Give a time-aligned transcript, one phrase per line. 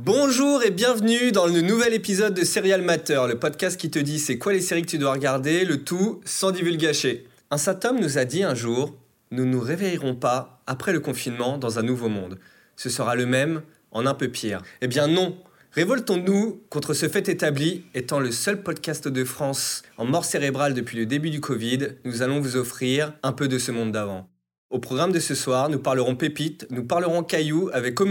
[0.00, 4.20] Bonjour et bienvenue dans le nouvel épisode de Serial Matter, le podcast qui te dit
[4.20, 7.26] c'est quoi les séries que tu dois regarder, le tout sans divulgacher.
[7.50, 8.94] Un satom nous a dit un jour
[9.32, 12.38] Nous ne nous réveillerons pas après le confinement dans un nouveau monde.
[12.76, 14.62] Ce sera le même en un peu pire.
[14.82, 15.36] Eh bien non
[15.72, 17.84] Révoltons-nous contre ce fait établi.
[17.92, 22.22] Étant le seul podcast de France en mort cérébrale depuis le début du Covid, nous
[22.22, 24.30] allons vous offrir un peu de ce monde d'avant.
[24.70, 28.06] Au programme de ce soir, nous parlerons pépites, nous parlerons cailloux avec au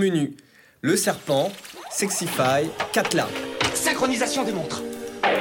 [0.82, 1.52] le serpent,
[1.90, 3.28] Sexify, Katla.
[3.74, 4.82] Synchronisation des montres.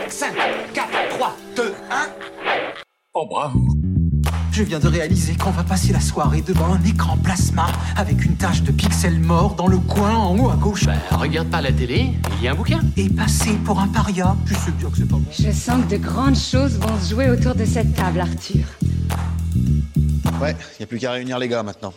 [0.09, 0.33] 5,
[0.73, 2.07] 4, 3, 2, 1.
[3.15, 3.61] Oh bravo
[4.53, 8.37] Je viens de réaliser qu'on va passer la soirée devant un écran plasma avec une
[8.37, 10.87] tache de pixels morts dans le coin en haut à gauche.
[10.87, 12.81] Bah, regarde pas la télé, il y a un bouquin.
[12.97, 14.37] Et passer pour un paria.
[14.47, 15.25] Je sais bien que c'est pas bon.
[15.31, 18.65] Je sens que de grandes choses vont se jouer autour de cette table, Arthur.
[20.41, 21.93] Ouais, y a plus qu'à réunir les gars maintenant.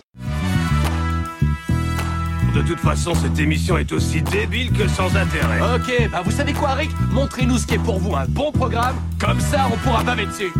[2.53, 5.59] De toute façon, cette émission est aussi débile que sans intérêt.
[5.75, 6.91] Ok, bah vous savez quoi, Rick?
[7.11, 10.51] Montrez-nous ce qui est pour vous un bon programme, comme ça on pourra baver dessus.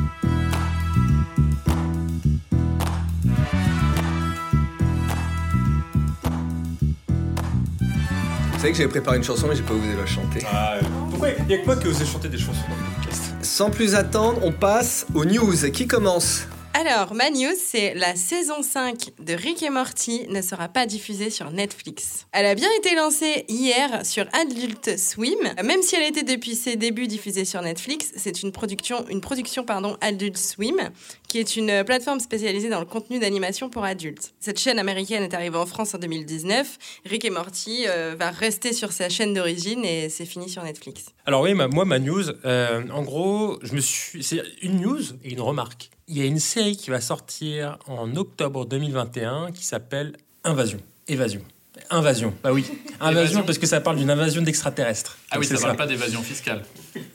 [8.54, 10.46] Vous savez que j'avais préparé une chanson mais j'ai pas osé la chanter.
[10.52, 10.76] Ah,
[11.10, 13.36] pourquoi il y a que moi qui osais chanter des chansons dans le podcast?
[13.42, 15.56] Sans plus attendre, on passe aux news.
[15.74, 16.48] Qui commence?
[16.76, 21.30] Alors, ma news, c'est la saison 5 de Rick et Morty ne sera pas diffusée
[21.30, 22.28] sur Netflix.
[22.32, 25.40] Elle a bien été lancée hier sur Adult Swim.
[25.64, 29.64] Même si elle était depuis ses débuts diffusée sur Netflix, c'est une production, une production
[29.64, 30.78] pardon, Adult Swim,
[31.30, 34.34] qui est une plateforme spécialisée dans le contenu d'animation pour adultes.
[34.42, 36.78] Cette chaîne américaine est arrivée en France en 2019.
[37.06, 41.06] Rick et Morty euh, va rester sur sa chaîne d'origine et c'est fini sur Netflix.
[41.26, 44.24] Alors oui, ma- moi, ma news, euh, en gros, je me suis...
[44.24, 45.90] c'est une news et une remarque.
[46.08, 50.80] Il y a une série qui va sortir en octobre 2021 qui s'appelle Invasion.
[51.08, 51.42] Évasion.
[51.90, 52.34] Invasion.
[52.44, 52.66] Bah oui.
[53.00, 53.44] Invasion Évasion.
[53.44, 55.18] parce que ça parle d'une invasion d'extraterrestres.
[55.32, 56.64] Ah Donc oui, ça parle pas d'évasion fiscale.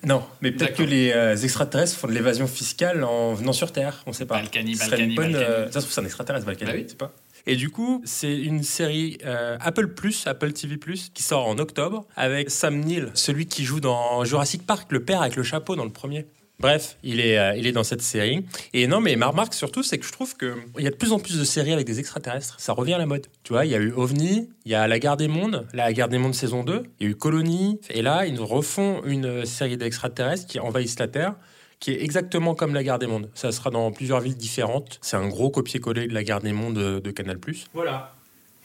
[0.04, 4.02] Non, mais peut-être que les euh, extraterrestres font de l'évasion fiscale en venant sur Terre.
[4.06, 4.36] On sait pas.
[4.36, 5.44] Balkany, Balkany, bonne, Balkany.
[5.50, 6.70] euh, Ça se trouve, c'est un extraterrestre, Balkany.
[6.70, 6.86] Bah oui.
[6.88, 7.12] sais pas.
[7.46, 11.58] Et du coup, c'est une série euh, Apple Plus, Apple TV Plus, qui sort en
[11.58, 15.76] octobre avec Sam Neill, celui qui joue dans Jurassic Park, le père avec le chapeau
[15.76, 16.26] dans le premier.
[16.64, 18.42] Bref, il est, euh, il est dans cette série.
[18.72, 21.12] Et non, mais ma remarque surtout, c'est que je trouve qu'il y a de plus
[21.12, 22.56] en plus de séries avec des extraterrestres.
[22.58, 23.26] Ça revient à la mode.
[23.42, 25.92] Tu vois, il y a eu OVNI, il y a La Guerre des Mondes, La
[25.92, 27.78] Guerre des Mondes saison 2, il y a eu Colony.
[27.90, 31.34] Et là, ils nous refont une série d'extraterrestres qui envahissent la Terre
[31.80, 33.28] qui est exactement comme La Guerre des Mondes.
[33.34, 34.98] Ça sera dans plusieurs villes différentes.
[35.02, 37.36] C'est un gros copier-coller de La Guerre des Mondes de, de Canal+.
[37.74, 38.14] Voilà.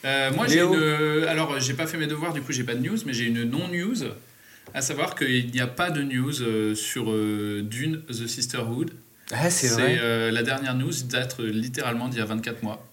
[0.06, 1.26] Euh, moi, j'ai une.
[1.28, 3.44] Alors, j'ai pas fait mes devoirs, du coup, j'ai pas de news, mais j'ai une
[3.44, 4.06] non-news.
[4.74, 8.92] À savoir qu'il n'y a pas de news euh, sur euh, Dune The Sisterhood.
[9.32, 9.98] Ah, c'est vrai.
[10.02, 12.86] euh, la dernière news date littéralement d'il y a 24 mois.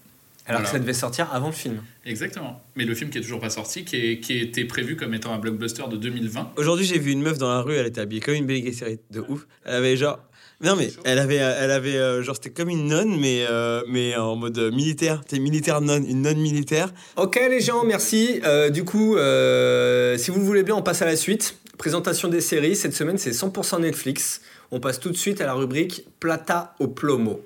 [0.45, 1.81] Alors que ça devait sortir avant le film.
[2.05, 2.61] Exactement.
[2.75, 5.33] Mais le film qui est toujours pas sorti, qui, est, qui était prévu comme étant
[5.33, 6.53] un blockbuster de 2020.
[6.55, 9.19] Aujourd'hui, j'ai vu une meuf dans la rue, elle était habillée comme une Gesserit, de
[9.27, 9.45] ouf.
[9.65, 10.19] Elle avait genre.
[10.59, 14.35] Non, mais elle avait, elle avait genre, c'était comme une nonne, mais, euh, mais en
[14.35, 15.21] mode militaire.
[15.27, 16.91] T'es militaire nonne, une nonne militaire.
[17.15, 18.41] Ok les gens, merci.
[18.43, 21.57] Euh, du coup, euh, si vous le voulez bien, on passe à la suite.
[21.77, 22.75] Présentation des séries.
[22.75, 24.41] Cette semaine, c'est 100% Netflix.
[24.71, 27.41] On passe tout de suite à la rubrique Plata au plomo.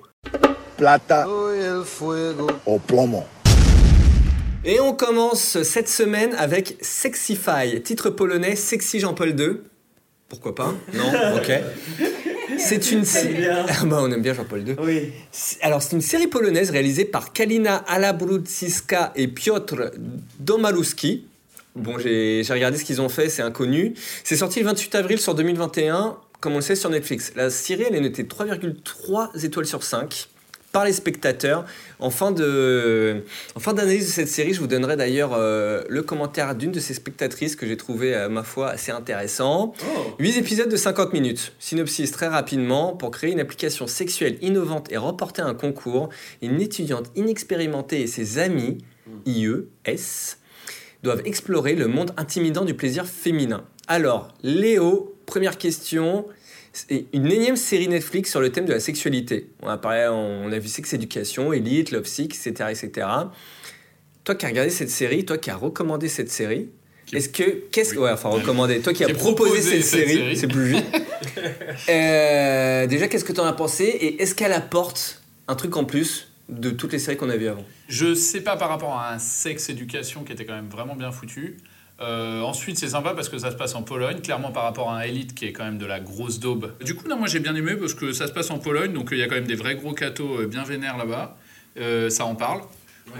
[0.76, 1.28] Plata
[2.66, 3.24] au plomo.
[4.64, 9.56] Et on commence cette semaine avec Sexify, titre polonais Sexy Jean-Paul II.
[10.28, 11.52] Pourquoi pas Non Ok.
[12.58, 13.46] C'est une série.
[13.48, 14.76] Ah bah, on aime bien Jean-Paul II.
[14.80, 15.12] Oui.
[15.60, 19.90] Alors, c'est une série polonaise réalisée par Kalina Alabrudziska et Piotr
[20.38, 21.26] Domaruski.
[21.74, 23.94] Bon, j'ai regardé ce qu'ils ont fait, c'est inconnu.
[24.24, 27.32] C'est sorti le 28 avril sur 2021, comme on le sait, sur Netflix.
[27.34, 30.28] La série, elle est notée 3,3 étoiles sur 5
[30.70, 31.64] par les spectateurs.
[31.98, 33.24] En fin de-
[33.54, 36.80] en fin d'analyse de cette série, je vous donnerai d'ailleurs euh, le commentaire d'une de
[36.80, 39.74] ces spectatrices que j'ai trouvé, à ma foi, assez intéressant.
[40.18, 41.52] 8 épisodes de 50 minutes.
[41.58, 42.94] Synopsis très rapidement.
[42.96, 46.08] Pour créer une application sexuelle innovante et remporter un concours,
[46.42, 48.78] une étudiante inexpérimentée et ses amis,
[49.26, 50.36] IES,
[51.02, 53.64] doivent explorer le monde intimidant du plaisir féminin.
[53.88, 56.26] Alors, Léo, première question.
[56.72, 59.50] C'est une énième série Netflix sur le thème de la sexualité.
[59.60, 63.06] On a, parlé, on a vu Sex Education, Elite, Love Sick, etc., etc.
[64.24, 66.70] Toi qui as regardé cette série, toi qui as recommandé cette série,
[67.12, 70.36] est-ce que qu'est-ce ouais enfin recommandé, toi qui as proposé, cette, cette série, série.
[70.36, 70.84] c'est plus juste.
[71.88, 75.84] Euh, déjà, qu'est-ce que tu en as pensé et est-ce qu'elle apporte un truc en
[75.84, 76.31] plus?
[76.48, 79.18] De toutes les séries qu'on a vues avant Je sais pas par rapport à un
[79.18, 81.58] sexe éducation qui était quand même vraiment bien foutu.
[82.00, 84.98] Euh, ensuite, c'est sympa parce que ça se passe en Pologne, clairement par rapport à
[84.98, 86.72] un Elite qui est quand même de la grosse daube.
[86.84, 89.12] Du coup, non, moi j'ai bien aimé parce que ça se passe en Pologne, donc
[89.12, 91.36] euh, il y a quand même des vrais gros cathos euh, bien vénères là-bas.
[92.10, 92.60] Ça en parle.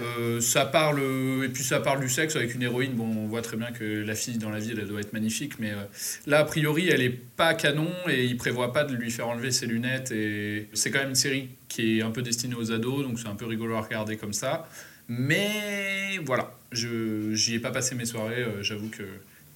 [0.00, 1.00] Euh, ça parle
[1.44, 2.92] et puis ça parle du sexe avec une héroïne.
[2.94, 5.58] Bon, on voit très bien que la fille dans la vie, elle doit être magnifique,
[5.58, 5.82] mais euh,
[6.26, 9.50] là a priori, elle est pas canon et il prévoit pas de lui faire enlever
[9.50, 10.10] ses lunettes.
[10.12, 13.28] Et c'est quand même une série qui est un peu destinée aux ados, donc c'est
[13.28, 14.68] un peu rigolo à regarder comme ça.
[15.08, 18.42] Mais voilà, je j'y ai pas passé mes soirées.
[18.42, 19.02] euh, J'avoue que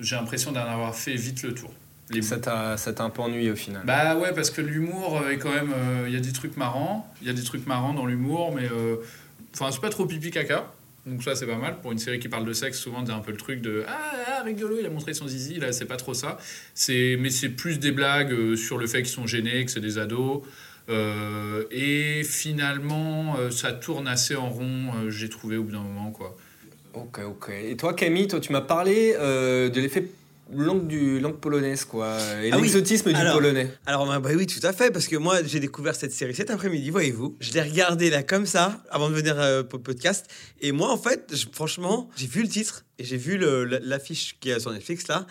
[0.01, 1.73] j'ai l'impression d'en avoir fait vite le tour.
[2.11, 3.83] Les Ça t'a un peu ennuyé au final.
[3.85, 5.73] bah ouais, parce que l'humour euh, est quand même.
[5.75, 7.13] euh, Il y a des trucs marrants.
[7.23, 8.69] Il y a des trucs marrants dans l'humour, mais.
[9.59, 10.71] Enfin, c'est pas trop pipi caca.
[11.07, 11.81] Donc ça, c'est pas mal.
[11.81, 14.13] Pour une série qui parle de sexe, souvent, t'as un peu le truc de Ah,
[14.29, 15.55] ah, rigolo, il a montré son zizi.
[15.55, 16.37] Là, c'est pas trop ça.
[16.75, 19.81] C'est Mais c'est plus des blagues euh, sur le fait qu'ils sont gênés, que c'est
[19.81, 20.43] des ados.
[20.89, 26.11] Euh, et finalement, euh, ça tourne assez en rond, j'ai trouvé au bout d'un moment,
[26.11, 26.37] quoi.
[26.93, 27.51] Ok, ok.
[27.65, 30.07] Et toi, Camille, toi, tu m'as parlé de l'effet
[30.53, 32.63] langue, du, langue polonaise, quoi, et Ah oui.
[32.63, 33.71] l'exotisme du Alors, polonais.
[33.87, 36.51] Alors, bah, bah oui, tout à fait, parce que moi, j'ai découvert cette série cet
[36.51, 37.37] après-midi, voyez-vous.
[37.41, 40.27] Je l'ai regardée là, comme ça, avant de venir euh, pour le podcast.
[40.61, 43.39] Et moi, en fait, je- franchement, j'ai vu le titre et j'ai vu
[43.83, 45.27] l'affiche qui est sur Netflix là.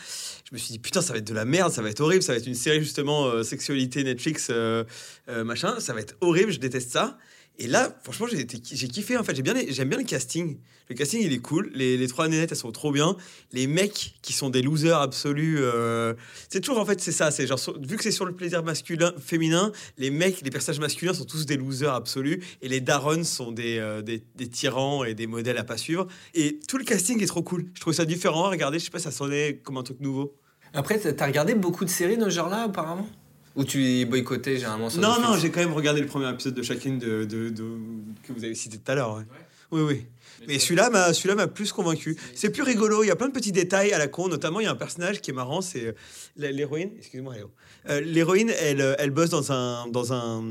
[0.49, 2.21] Je me suis dit, putain, ça va être de la merde, ça va être horrible,
[2.21, 4.83] ça va être une série justement euh, sexualité Netflix, euh,
[5.29, 5.79] euh, machin.
[5.79, 7.17] Ça va être horrible, je déteste ça.
[7.57, 9.35] Et là, franchement, j'ai kiffé en fait.
[9.35, 10.57] J'ai bien, j'aime bien le casting.
[10.89, 11.71] Le casting, il est cool.
[11.73, 13.15] Les, trois nénettes, elles sont trop bien.
[13.53, 15.57] Les mecs qui sont des losers absolus.
[15.59, 16.13] euh,
[16.49, 17.31] c'est toujours en fait, c'est ça.
[17.31, 21.13] C'est genre, vu que c'est sur le plaisir masculin, féminin, les mecs, les personnages masculins
[21.13, 22.43] sont tous des losers absolus.
[22.61, 26.07] Et les darons sont des, euh, des, tyrans et des modèles à pas suivre.
[26.33, 27.65] Et tout le casting est trop cool.
[27.73, 28.49] Je trouve ça différent.
[28.49, 30.35] Regardez, je sais pas, ça sonnait comme un truc nouveau.
[30.73, 33.07] Après, t'as regardé beaucoup de séries de ce genre-là, apparemment?
[33.55, 36.53] Ou tu es boycotté généralement sur Non, non, j'ai quand même regardé le premier épisode
[36.55, 37.77] de chacune de, de- de-
[38.23, 39.15] que vous avez cité tout à l'heure.
[39.15, 39.23] ouais.
[39.71, 40.05] Oui, oui.
[40.47, 42.17] Mais celui-là m'a celui-là m'a plus convaincu.
[42.33, 43.03] C'est plus rigolo.
[43.03, 44.27] Il y a plein de petits détails à la con.
[44.27, 45.61] Notamment, il y a un personnage qui est marrant.
[45.61, 45.95] C'est
[46.37, 46.91] l'héroïne.
[46.97, 47.51] Excuse-moi, Léo.
[47.89, 50.41] Euh, l'héroïne, elle, euh, elle bosse dans un dans un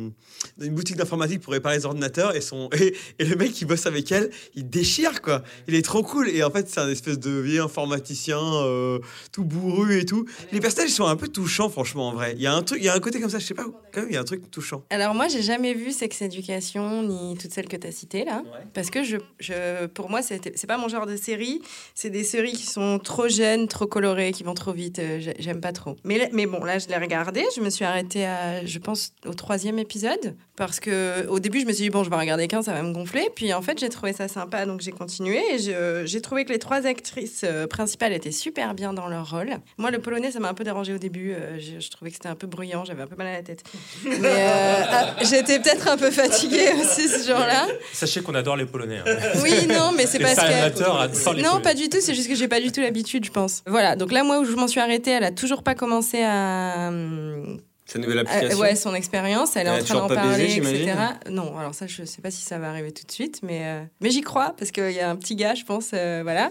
[0.58, 3.64] dans une boutique d'informatique pour réparer les ordinateurs et son et, et le mec qui
[3.64, 5.42] bosse avec elle, il déchire quoi.
[5.66, 8.98] Il est trop cool et en fait c'est un espèce de vieux informaticien euh,
[9.32, 10.26] tout bourru et tout.
[10.52, 12.34] Les personnages sont un peu touchants franchement en vrai.
[12.36, 13.38] Il y a un truc, il y a un côté comme ça.
[13.38, 13.66] Je sais pas.
[13.92, 14.84] Quand même, il y a un truc touchant.
[14.90, 18.42] Alors moi, j'ai jamais vu Sex Education ni toutes celles que tu as citées là,
[18.72, 21.60] parce que je, je, pour moi, c'est pas mon genre de série.
[21.94, 24.98] C'est des séries qui sont trop jeunes, trop colorées, qui vont trop vite.
[24.98, 25.96] euh, j'ai- J'aime pas trop.
[26.04, 27.44] Mais, mais bon, là, je l'ai regardé.
[27.56, 31.66] Je me suis arrêtée à, je pense, au troisième épisode, parce que au début, je
[31.66, 33.28] me suis dit bon, je vais regarder qu'un, ça va me gonfler.
[33.34, 35.40] Puis en fait, j'ai trouvé ça sympa, donc j'ai continué.
[35.54, 35.58] Et
[36.06, 39.50] j'ai trouvé que les trois actrices euh, principales étaient super bien dans leur rôle.
[39.78, 41.32] Moi, le polonais, ça m'a un peu dérangé au début.
[41.32, 42.84] euh, je, je trouvais que c'était un peu bruyant.
[42.84, 43.62] J'avais un peu mal à la tête.
[44.04, 47.66] Mais euh, ah, j'étais peut-être un peu fatiguée aussi ce jour-là.
[47.92, 49.00] Sachez qu'on adore les Polonais.
[49.06, 49.16] hein.
[49.42, 51.42] Oui, non, mais c'est parce que.
[51.42, 51.98] Non, pas du tout.
[52.00, 53.62] C'est juste que j'ai pas du tout l'habitude, je pense.
[53.66, 53.96] Voilà.
[53.96, 56.88] Donc là, moi, où je m'en suis arrêtée, elle a toujours pas commencé à.
[56.88, 59.56] hum, Sa nouvelle application ouais, son expérience.
[59.56, 60.94] Elle est Elle en train d'en parler, baisé, etc.
[61.30, 63.82] Non, alors ça, je sais pas si ça va arriver tout de suite, mais euh,
[64.00, 66.50] mais j'y crois parce qu'il y a un petit gars, je pense, euh, voilà.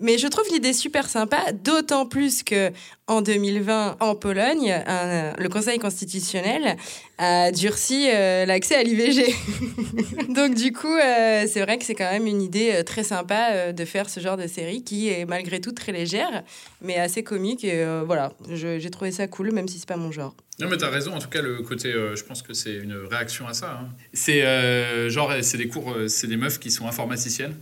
[0.00, 2.70] Mais je trouve l'idée super sympa, d'autant plus que
[3.08, 6.76] en 2020, en Pologne, un- le Conseil constitutionnel
[7.18, 9.32] a durci euh, l'accès à l'IVG.
[10.34, 13.50] Donc du coup, euh, c'est vrai que c'est quand même une idée euh, très sympa
[13.52, 16.42] euh, de faire ce genre de série qui est malgré tout très légère,
[16.82, 17.62] mais assez comique.
[17.64, 20.34] Et euh, voilà, j'ai trouvé ça cool, même si c'est pas mon genre.
[20.58, 21.12] Non, mais t'as raison.
[21.14, 23.78] En tout cas, le côté, euh, je pense que c'est une réaction à ça.
[23.82, 23.88] hein.
[24.14, 27.54] C'est euh, genre, c'est des cours, c'est des meufs qui sont informaticiennes.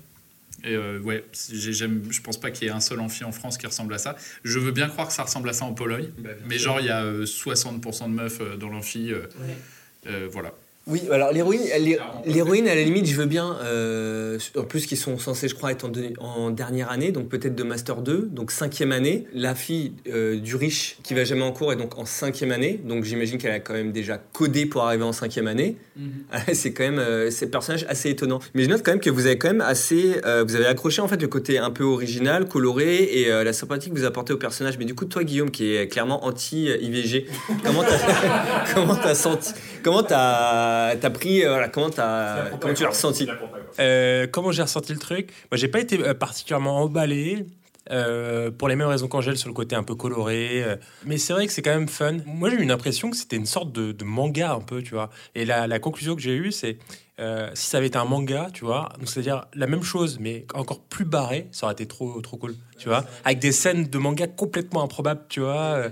[0.66, 3.32] Et euh, ouais, j'ai- j'aime, je pense pas qu'il y ait un seul amphi en
[3.32, 4.16] France qui ressemble à ça.
[4.44, 6.08] Je veux bien croire que ça ressemble à ça en Pologne,
[6.48, 9.12] mais genre il y a euh, 60% de meufs euh, dans l'amphi.
[9.12, 9.26] euh,
[10.06, 10.52] euh, voilà.
[10.86, 11.62] Oui, alors l'héroïne,
[12.26, 13.56] l'héroïne, à la limite, je veux bien.
[14.34, 17.28] Euh, en plus, qu'ils sont censés, je crois, être en, de- en dernière année, donc
[17.28, 19.26] peut-être de Master 2, donc cinquième année.
[19.32, 22.80] La fille euh, du riche qui va jamais en cours est donc en cinquième année,
[22.84, 25.76] donc j'imagine qu'elle a quand même déjà codé pour arriver en cinquième année.
[26.32, 28.40] Ah, c'est quand même euh, c'est un personnage assez étonnant.
[28.54, 31.00] Mais je note quand même que vous avez quand même assez, euh, vous avez accroché
[31.00, 34.32] en fait le côté un peu original, coloré et euh, la sympathie que vous apportez
[34.32, 34.78] au personnage.
[34.78, 37.26] Mais du coup, toi, Guillaume, qui est clairement anti IVG,
[37.64, 37.94] comment t'as
[38.74, 43.28] comment senti, comment t'as t'as pris, euh, voilà, comment t'as, comment tu l'as ressenti?
[43.80, 47.46] Euh, comment j'ai ressenti le truc Moi, j'ai pas été euh, particulièrement emballé.
[47.90, 50.62] euh, pour les mêmes raisons qu'Angèle sur le côté un peu coloré.
[50.64, 50.76] euh.
[51.04, 52.16] Mais c'est vrai que c'est quand même fun.
[52.26, 55.10] Moi, j'ai eu une impression que c'était une sorte de, manga un peu, tu vois.
[55.34, 56.78] Et la, conclusion que j'ai eue, c'est
[57.20, 60.80] euh, si ça avait été un manga, tu vois, c'est-à-dire la même chose, mais encore
[60.80, 63.04] plus barré, ça aurait été trop, trop cool, tu vois.
[63.24, 65.54] Avec des scènes de manga complètement improbables, tu vois.
[65.74, 65.88] euh,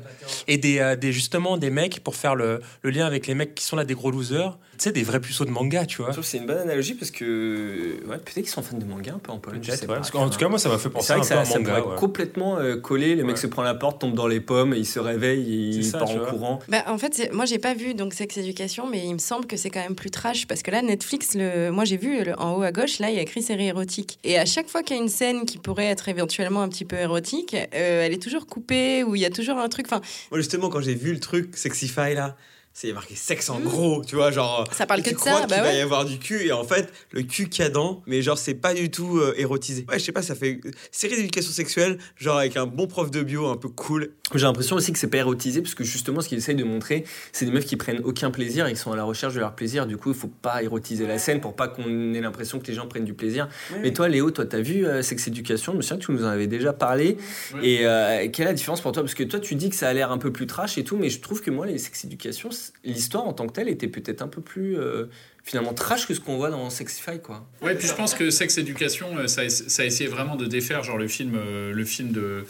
[0.49, 3.55] et des, euh, des, justement, des mecs, pour faire le, le lien avec les mecs
[3.55, 6.07] qui sont là, des gros losers, tu sais, des vrais puceaux de manga, tu vois.
[6.09, 8.85] Je trouve que c'est une bonne analogie parce que ouais, peut-être qu'ils sont fans de
[8.85, 9.61] manga un peu en Pologne.
[9.69, 11.29] ouais, pas, parce qu'en tout cas, moi, ça m'a fait penser un que peu à
[11.29, 11.81] ça, un ça manga.
[11.81, 11.97] ouais.
[11.97, 13.15] complètement euh, coller.
[13.15, 13.41] Le mec Ouais.
[13.43, 16.17] se prend la porte, tombe dans les pommes, il se réveille, il ça, part en
[16.19, 16.27] vois.
[16.27, 16.59] courant.
[16.69, 19.47] Bah, en fait, c'est- moi, j'ai pas vu donc Sex Education, mais il me semble
[19.47, 21.71] que c'est quand même plus trash parce que là, Netflix Netflix, le...
[21.73, 24.19] moi j'ai vu le- en haut à gauche, là il y a écrit série érotique.
[24.25, 26.85] Et à chaque fois qu'il y a une scène qui pourrait être éventuellement un petit
[26.85, 29.87] peu érotique, euh, elle est toujours coupée ou il y a toujours un truc.
[29.87, 30.01] Enfin,
[30.35, 32.37] justement, quand j'ai vu le truc Sexify là,
[32.75, 34.65] c'est marqué sexe en gros, tu vois, genre.
[34.73, 35.77] Ça parle tu que de crois ça, qu'il bah va ouais.
[35.77, 38.39] y avoir du cul, et en fait, le cul qu'il y a dedans, mais genre,
[38.39, 39.85] c'est pas du tout euh, érotisé.
[39.89, 40.61] Ouais, je sais pas, ça fait
[40.91, 44.15] série d'éducation sexuelle, genre avec un bon prof de bio un peu cool.
[44.35, 47.05] J'ai l'impression aussi que c'est pas érotisé parce que justement ce qu'il essaye de montrer,
[47.33, 49.55] c'est des meufs qui prennent aucun plaisir et qui sont à la recherche de leur
[49.55, 49.87] plaisir.
[49.87, 52.73] Du coup, il faut pas érotiser la scène pour pas qu'on ait l'impression que les
[52.73, 53.49] gens prennent du plaisir.
[53.83, 55.73] Mais toi, Léo, toi, t'as vu euh, Sex Education?
[55.73, 57.19] Je me souviens que tu nous en avais déjà parlé.
[57.63, 59.03] Et euh, quelle est la différence pour toi?
[59.03, 60.97] Parce que toi, tu dis que ça a l'air un peu plus trash et tout,
[60.97, 62.51] mais je trouve que moi, les Sex Education,
[62.85, 65.07] l'histoire en tant que telle était peut-être un peu plus euh,
[65.45, 67.45] finalement trash que ce qu'on voit dans Sexify, quoi.
[67.63, 70.47] Ouais, puis je pense que Sex Education, euh, ça, a- ça a essayé vraiment de
[70.47, 72.45] défaire genre le film, euh, le film de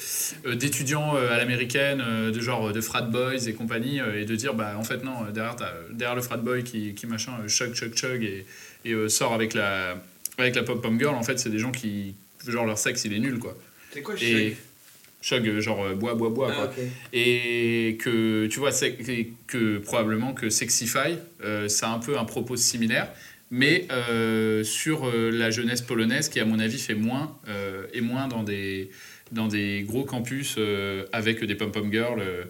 [0.47, 4.25] euh, d'étudiants euh, à l'américaine, euh, de genre de frat boys et compagnie, euh, et
[4.27, 5.57] de dire bah en fait non, derrière,
[5.91, 8.45] derrière le frat boy qui, qui machin euh, chug chug chug et,
[8.85, 9.97] et euh, sort avec la
[10.39, 12.15] avec la pop pom girl, en fait c'est des gens qui
[12.47, 13.57] genre leur sexe il est nul quoi.
[13.95, 14.57] C'est quoi, Et
[15.23, 16.75] chug genre euh, bois bois bois Ah, quoi.
[17.13, 22.19] Et que tu vois, c'est que, que probablement que Sexify, euh, ça a un peu
[22.19, 23.11] un propos similaire,
[23.51, 28.01] mais euh, sur euh, la jeunesse polonaise qui, à mon avis, fait moins euh, et
[28.01, 28.91] moins dans des,
[29.31, 32.45] dans des gros campus euh, avec des pom-pom girls euh,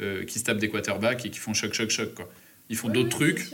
[0.00, 2.14] euh, qui se tapent des quarterbacks et qui font choc, choc, choc.
[2.14, 2.28] Quoi.
[2.70, 3.50] Ils font d'autres trucs.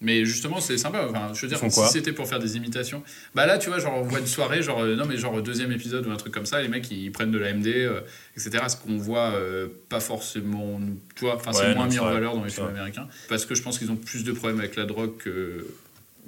[0.00, 1.06] Mais justement, c'est sympa.
[1.08, 3.02] Enfin, je veux dire, si c'était pour faire des imitations.
[3.34, 5.72] Bah là, tu vois, genre, on voit une soirée, genre, euh, non, mais genre, deuxième
[5.72, 8.00] épisode ou un truc comme ça, les mecs, ils prennent de la MD, euh,
[8.36, 8.64] etc.
[8.68, 10.78] Ce qu'on voit euh, pas forcément.
[11.14, 13.08] Tu vois, enfin, Ouais, c'est non, moins mis en valeur dans les films américains.
[13.30, 15.66] Parce que je pense qu'ils ont plus de problèmes avec la drogue que.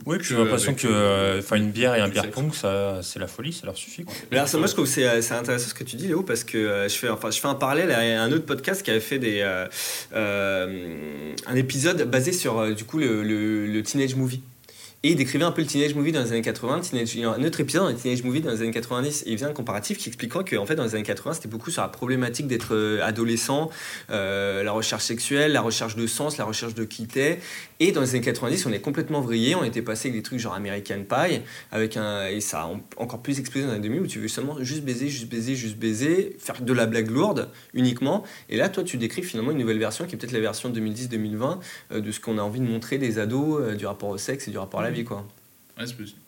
[0.07, 0.90] Oui, puis j'ai que l'impression que euh,
[1.37, 4.05] euh, enfin, une bière et un bière pong, ça, c'est la folie, ça leur suffit.
[4.05, 4.14] Quoi.
[4.31, 6.07] Mais alors, ça, moi, je trouve que c'est euh, c'est intéressant ce que tu dis,
[6.09, 8.83] Léo, parce que euh, je, fais, enfin, je fais un parallèle à un autre podcast
[8.83, 9.67] qui avait fait des, euh,
[10.14, 14.43] euh, un épisode basé sur euh, du coup, le, le- le teenage movie.
[15.05, 17.61] Et il décrivait un peu le teenage movie dans les années 80, teenage, un autre
[17.61, 20.09] épisode dans le teenage movie dans les années 90, et il faisait un comparatif qui
[20.09, 23.00] expliquant que en fait, dans les années 80, c'était beaucoup sur la problématique d'être euh,
[23.05, 23.71] adolescent,
[24.11, 27.38] euh, la recherche sexuelle, la recherche de sens, la recherche de qui t'es.
[27.78, 30.40] Et dans les années 90, on est complètement vrillé, on était passé avec des trucs
[30.40, 34.00] genre American Pie, avec un, et ça a en- encore plus explosé dans les 2000
[34.00, 37.50] où tu veux seulement juste baiser, juste baiser, juste baiser, faire de la blague lourde
[37.73, 38.25] uniquement.
[38.50, 41.59] Et là, toi, tu décris finalement une nouvelle version qui est peut-être la version 2010-2020
[41.93, 44.50] euh, de ce qu'on a envie de montrer des ados, du rapport au sexe et
[44.50, 45.26] du rapport à la vie, quoi.
[45.78, 46.18] Ouais, c'est possible.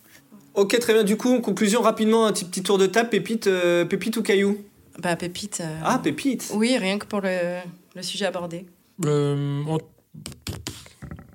[0.54, 1.04] Ok, très bien.
[1.04, 3.08] Du coup, en conclusion, rapidement, un petit, petit tour de table.
[3.08, 4.58] Pépite, euh, pépite ou caillou?
[4.98, 5.60] Bah, Pépite.
[5.60, 7.58] euh, Ah, pépite Oui, rien que pour le,
[7.94, 8.66] le sujet abordé.
[9.04, 9.78] Euh, on-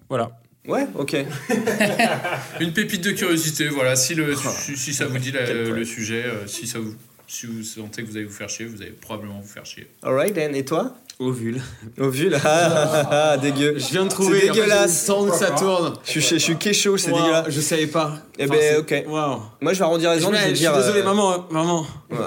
[0.09, 0.39] Voilà.
[0.67, 1.15] Ouais, ok.
[2.59, 3.95] Une pépite de curiosité, voilà.
[3.95, 4.49] Si, le, Oh.
[4.59, 6.93] si, si ça vous dit la- le sujet, si, ça vous,
[7.27, 9.87] si vous sentez que vous allez vous faire chier, vous allez probablement vous faire chier.
[10.03, 10.55] Alright, then.
[10.55, 10.95] Et toi?
[11.19, 11.61] Ovule.
[11.97, 13.75] Ovule Ah, ah, ah, ah, dégueu.
[13.77, 14.41] Je viens de trouver.
[14.41, 15.05] C'est dégueulasse.
[15.05, 15.93] Sans que ça tourne.
[16.03, 17.45] Je suis, je suis kécho, c'est Wow, dégueulasse.
[17.49, 18.17] Je savais pas.
[18.37, 19.03] Eh Enfin, ben, ok.
[19.07, 19.41] Waouh.
[19.61, 20.35] Moi, je vais arrondir les Je, angles.
[20.35, 21.87] Je, vais je suis dire, désolé, euh, maman, maman.
[22.11, 22.17] ouais.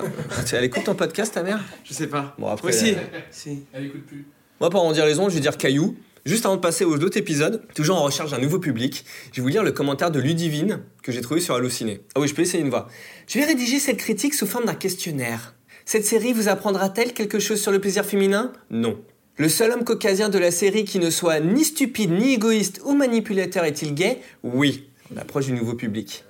[0.46, 1.60] Tu- Elle écoute ton podcast, ta mère?
[1.84, 2.34] Je sais pas.
[2.38, 2.68] Bon, après.
[2.68, 2.92] Oui, si.
[2.94, 2.96] euh,
[3.30, 3.64] si.
[3.74, 4.26] Elle écoute plus.
[4.60, 5.94] Moi, pour arrondir les ongles, je vais dire caillou.
[6.24, 9.42] Juste avant de passer aux autres épisodes, toujours en recherche d'un nouveau public, je vais
[9.42, 12.00] vous lire le commentaire de Ludivine que j'ai trouvé sur Allociné.
[12.14, 12.88] Ah oui, je peux essayer une voix.
[13.26, 15.54] Je vais rédiger cette critique sous forme d'un questionnaire.
[15.90, 18.52] Cette série vous apprendra-t-elle quelque chose sur le plaisir féminin?
[18.70, 19.00] Non.
[19.38, 22.92] Le seul homme caucasien de la série qui ne soit ni stupide, ni égoïste ou
[22.92, 24.18] manipulateur est-il gay?
[24.42, 24.90] Oui.
[25.10, 26.24] On approche du nouveau public.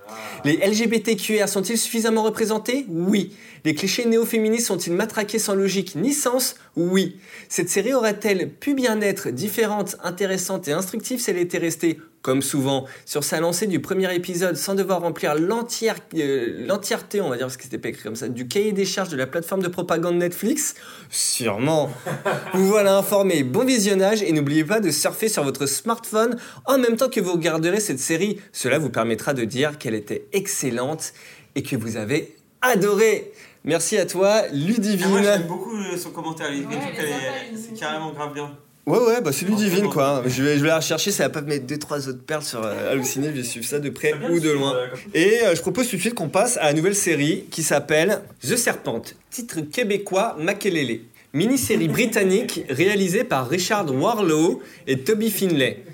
[0.45, 2.87] Les LGBTQR sont-ils suffisamment représentés?
[2.89, 3.33] Oui.
[3.65, 6.55] Les clichés néo-féministes sont-ils matraqués sans logique ni sens?
[6.77, 7.17] Oui.
[7.49, 12.43] Cette série aurait-elle pu bien être différente, intéressante et instructive si elle était restée, comme
[12.43, 17.39] souvent, sur sa lancée du premier épisode sans devoir remplir l'entière- euh, l'entièreté, on va
[17.39, 19.63] dire, parce que c'était pas écrit comme ça, du cahier des charges de la plateforme
[19.63, 20.75] de propagande Netflix
[21.09, 21.91] Sûrement.
[22.53, 23.45] Vous voilà informé.
[23.45, 27.33] Bon visionnage et n'oubliez pas de surfer sur votre smartphone en même temps que vous
[27.33, 28.39] regarderez cette série.
[28.53, 31.15] Cela vous permettra de dire qu'elle était excellente
[31.55, 33.33] et que vous avez adoré.
[33.65, 35.01] Merci à toi, Ludivine.
[35.07, 36.51] Ah, moi, j'aime beaucoup euh, son commentaire.
[37.57, 38.51] C'est carrément grave bien.
[38.89, 40.23] Ouais, ouais, bah c'est Ludivine quoi.
[40.25, 42.43] Je vais, je vais la rechercher, ça va pas me mettre deux, trois autres perles
[42.43, 44.75] sur euh, Halluciné, je vais suivre ça de près ou de loin.
[45.13, 48.23] Et euh, je propose tout de suite qu'on passe à la nouvelle série qui s'appelle
[48.41, 51.01] The Serpent, titre québécois Makelele.
[51.35, 55.85] Mini-série britannique réalisée par Richard Warlow et Toby Finlay.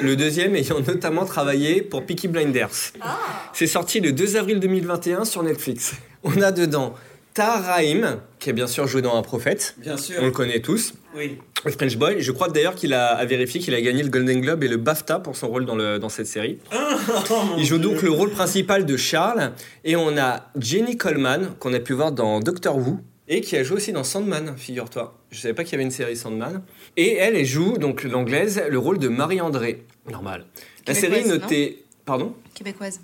[0.00, 2.92] Le deuxième ayant notamment travaillé pour Peaky Blinders.
[3.52, 5.92] C'est sorti le 2 avril 2021 sur Netflix.
[6.24, 6.94] On a dedans
[7.34, 9.74] Tahar Rahim, qui a bien sûr joué dans Un prophète.
[9.76, 10.16] Bien sûr.
[10.22, 10.94] On le connaît tous.
[11.14, 11.38] Oui.
[11.64, 14.40] Le French Boy, je crois d'ailleurs qu'il a à vérifier qu'il a gagné le Golden
[14.40, 16.58] Globe et le BAFTA pour son rôle dans, le, dans cette série.
[17.58, 19.52] Il joue donc le rôle principal de Charles
[19.84, 23.62] et on a Jenny Coleman qu'on a pu voir dans Doctor Who et qui a
[23.64, 25.18] joué aussi dans Sandman, figure-toi.
[25.30, 26.62] Je savais pas qu'il y avait une série Sandman.
[26.96, 29.84] Et elle, elle joue donc l'anglaise le rôle de Marie-André.
[30.10, 30.46] Normal.
[30.86, 32.32] La série notée Pardon?
[32.54, 33.00] Québécoise.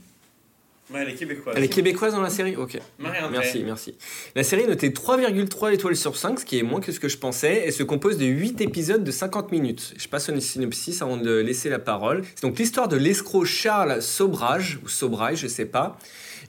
[0.93, 1.55] Ouais, elle est québécoise.
[1.57, 2.79] Elle est québécoise dans la série Ok.
[2.99, 3.97] Merci, merci.
[4.35, 7.09] La série est notée 3,3 étoiles sur 5, ce qui est moins que ce que
[7.09, 9.95] je pensais, et se compose de 8 épisodes de 50 minutes.
[9.97, 12.23] Je passe au synopsis avant de laisser la parole.
[12.35, 15.99] C'est donc l'histoire de l'escroc Charles Sobrage, ou Sobrage, je sais pas,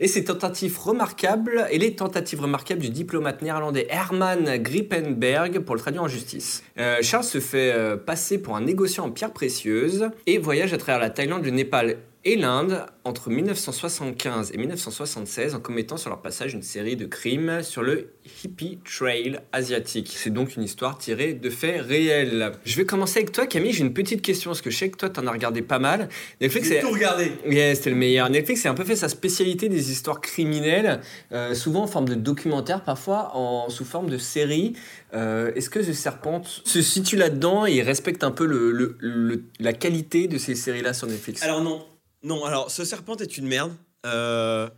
[0.01, 5.81] et ses tentatives remarquables, et les tentatives remarquables du diplomate néerlandais Herman Grippenberg pour le
[5.81, 6.63] traduire en justice.
[6.77, 10.77] Euh, Charles se fait euh, passer pour un négociant en pierres précieuses et voyage à
[10.77, 16.21] travers la Thaïlande, le Népal et l'Inde entre 1975 et 1976 en commettant sur leur
[16.23, 18.09] passage une série de crimes sur le
[18.43, 20.11] Hippie Trail asiatique.
[20.17, 22.51] C'est donc une histoire tirée de faits réels.
[22.65, 24.97] Je vais commencer avec toi Camille, j'ai une petite question parce que je sais que
[24.97, 26.09] toi t'en as regardé pas mal.
[26.41, 26.81] Netflix J'ai est...
[26.81, 27.31] tout regardé.
[27.47, 28.29] Yeah, c'était le meilleur.
[28.31, 31.01] Netflix a un peu fait sa spécialité des histoires criminelles,
[31.31, 34.73] euh, souvent en forme de documentaire, parfois en, sous forme de série.
[35.13, 39.43] Euh, Est-ce que The Serpent se situe là-dedans et respecte un peu le, le- le-
[39.59, 41.43] la qualité de ces séries-là sur Netflix?
[41.43, 41.85] Alors non,
[42.25, 42.43] non.
[42.43, 43.73] Alors ce serpent est une merde.
[44.05, 44.69] Euh,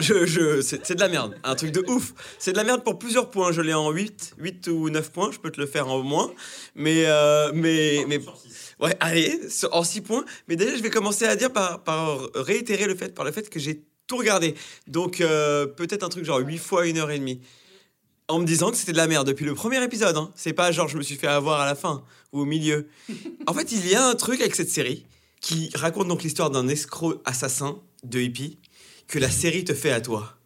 [0.00, 2.12] je, je, c'est de la merde, un truc de ouf.
[2.38, 3.52] C'est de la merde pour plusieurs points.
[3.52, 5.30] Je l'ai en 8, 8 ou 9 points.
[5.30, 6.32] Je peux te le faire en moins.
[6.74, 8.18] Mais, euh, mais, mais,
[8.80, 10.24] ouais, allez, en 6 points.
[10.48, 13.48] Mais déjà, je vais commencer à dire par, par réitérer le fait, par le fait
[13.48, 14.54] que j'ai tout regardé.
[14.86, 17.40] Donc euh, peut-être un truc genre 8 fois 1 heure et demie.
[18.26, 20.16] En me disant que c'était de la merde depuis le premier épisode.
[20.16, 20.32] Hein.
[20.34, 22.88] C'est pas genre je me suis fait avoir à la fin ou au milieu.
[23.46, 25.06] En fait, il y a un truc avec cette série
[25.44, 28.58] qui raconte donc l'histoire d'un escroc assassin de hippie
[29.06, 30.38] que la série te fait à toi.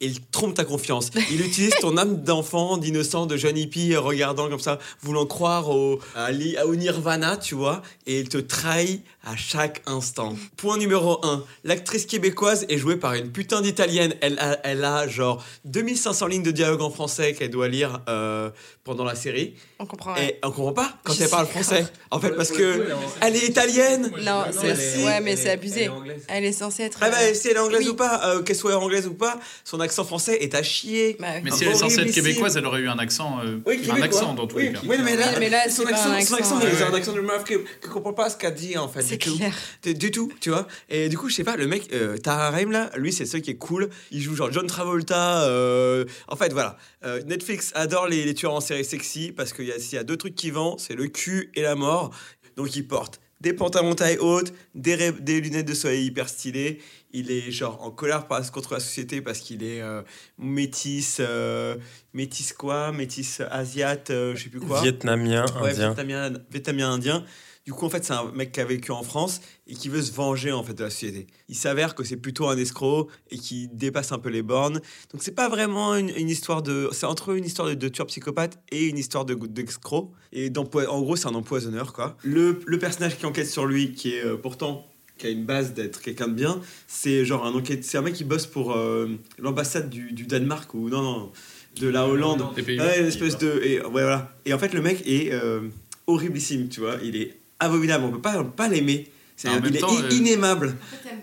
[0.00, 1.10] Il trompe ta confiance.
[1.30, 6.00] Il utilise ton âme d'enfant, d'innocent, de jeune hippie, regardant comme ça, voulant croire au,
[6.14, 10.36] à li- au nirvana, tu vois, et il te trahit à chaque instant.
[10.56, 11.42] Point numéro 1.
[11.64, 14.14] L'actrice québécoise est jouée par une putain d'italienne.
[14.20, 18.50] Elle a, elle a genre 2500 lignes de dialogue en français qu'elle doit lire euh,
[18.84, 19.54] pendant la série.
[19.80, 20.14] On comprend.
[20.16, 21.86] Et on comprend pas quand Je elle parle français.
[22.10, 22.86] En fait, parce que
[23.20, 24.12] elle est italienne.
[24.24, 25.82] Non, c'est ouais, mais c'est est- abusé.
[26.04, 26.20] elle est.
[26.28, 26.98] Elle est censée être.
[27.00, 27.88] Ah bah, euh, si elle est anglaise oui.
[27.90, 31.16] ou pas, euh, qu'elle soit anglaise ou pas, son accent français est à chier.
[31.18, 31.40] Bah, oui.
[31.44, 34.02] Mais si elle est censée être québécoise, elle aurait eu un accent, euh, Oui, un
[34.02, 34.64] accent dans tous oui.
[34.64, 34.80] les cas.
[34.86, 36.72] Oui, mais là, mais là, son, accent, un son accent, accent, ouais.
[36.76, 39.02] c'est un accent de meuf qui, qui comprend pas ce qu'elle dit en fait.
[39.02, 39.36] C'est du tout.
[39.36, 39.54] clair.
[39.94, 40.66] Du, tout, tu vois.
[40.90, 43.42] Et du coup, je sais pas, le mec, euh, Tahar Rahim là, lui, c'est celui
[43.42, 43.88] qui est cool.
[44.10, 45.44] Il joue genre John Travolta.
[45.44, 46.76] euh, En fait, voilà.
[47.04, 49.98] Euh, Netflix adore les, les tueurs en série sexy parce qu'il y a, s'il y
[49.98, 52.10] a deux trucs qui vendent, c'est le cul et la mort.
[52.56, 56.80] Donc, il porte des pantalons taille haute, des, lunettes de soleil hyper stylées.
[57.12, 60.02] Il est genre en colère contre la société parce qu'il est euh,
[60.36, 61.76] métis, euh,
[62.12, 64.82] métis quoi, métis asiate, euh, je sais plus quoi.
[64.82, 65.94] Vietnamien, Ouais, indien.
[65.94, 67.24] vietnamien, vietnamien indien.
[67.66, 70.00] Du coup, en fait, c'est un mec qui a vécu en France et qui veut
[70.00, 71.26] se venger en fait de la société.
[71.48, 74.80] Il s'avère que c'est plutôt un escroc et qui dépasse un peu les bornes.
[75.12, 76.88] Donc, c'est pas vraiment une, une histoire de.
[76.92, 80.12] C'est entre une histoire de, de tueur psychopathe et une histoire de d'escroc.
[80.32, 82.16] Et en gros, c'est un empoisonneur quoi.
[82.22, 84.86] Le, le personnage qui enquête sur lui, qui est euh, pourtant
[85.18, 88.14] qui a une base d'être quelqu'un de bien, c'est genre un enquête, c'est un mec
[88.14, 91.32] qui bosse pour euh, l'ambassade du, du Danemark ou non non
[91.80, 92.44] de la Hollande.
[92.54, 92.62] Des.
[92.78, 93.60] Ouais, une espèce de.
[93.64, 94.36] Et, ouais, voilà.
[94.44, 95.62] et en fait, le mec est euh,
[96.06, 96.96] horriblissime, tu vois.
[97.02, 98.04] Il est abominable.
[98.04, 99.08] On peut pas, on peut pas l'aimer.
[99.38, 100.76] C'est, même il est euh, inaimable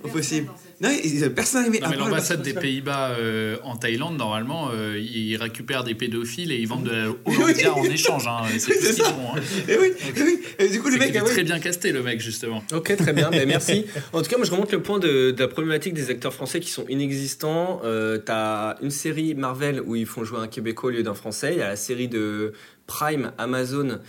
[0.04, 0.48] au possible.
[0.80, 0.90] Non,
[1.36, 1.80] personne n'a aimé.
[1.82, 6.58] Non, mais l'ambassade des Pays-Bas euh, en Thaïlande, normalement, euh, ils récupèrent des pédophiles et
[6.58, 8.28] ils vendent de la Hollandia en échange.
[8.28, 8.44] Hein.
[8.60, 9.06] C'est Oui, ça.
[9.06, 9.36] font.
[9.36, 9.40] hein.
[9.68, 10.40] Et oui, et oui.
[10.60, 12.64] Et du coup, le mec, est ah très bien casté, le mec, justement.
[12.72, 13.86] Ok, très bien, ben, merci.
[14.14, 16.60] En tout cas, moi je remonte le point de, de la problématique des acteurs français
[16.60, 17.82] qui sont inexistants.
[17.84, 21.54] Euh, T'as une série Marvel où ils font jouer un Québécois au lieu d'un Français.
[21.54, 22.54] Il y a la série de
[22.86, 24.00] Prime Amazon.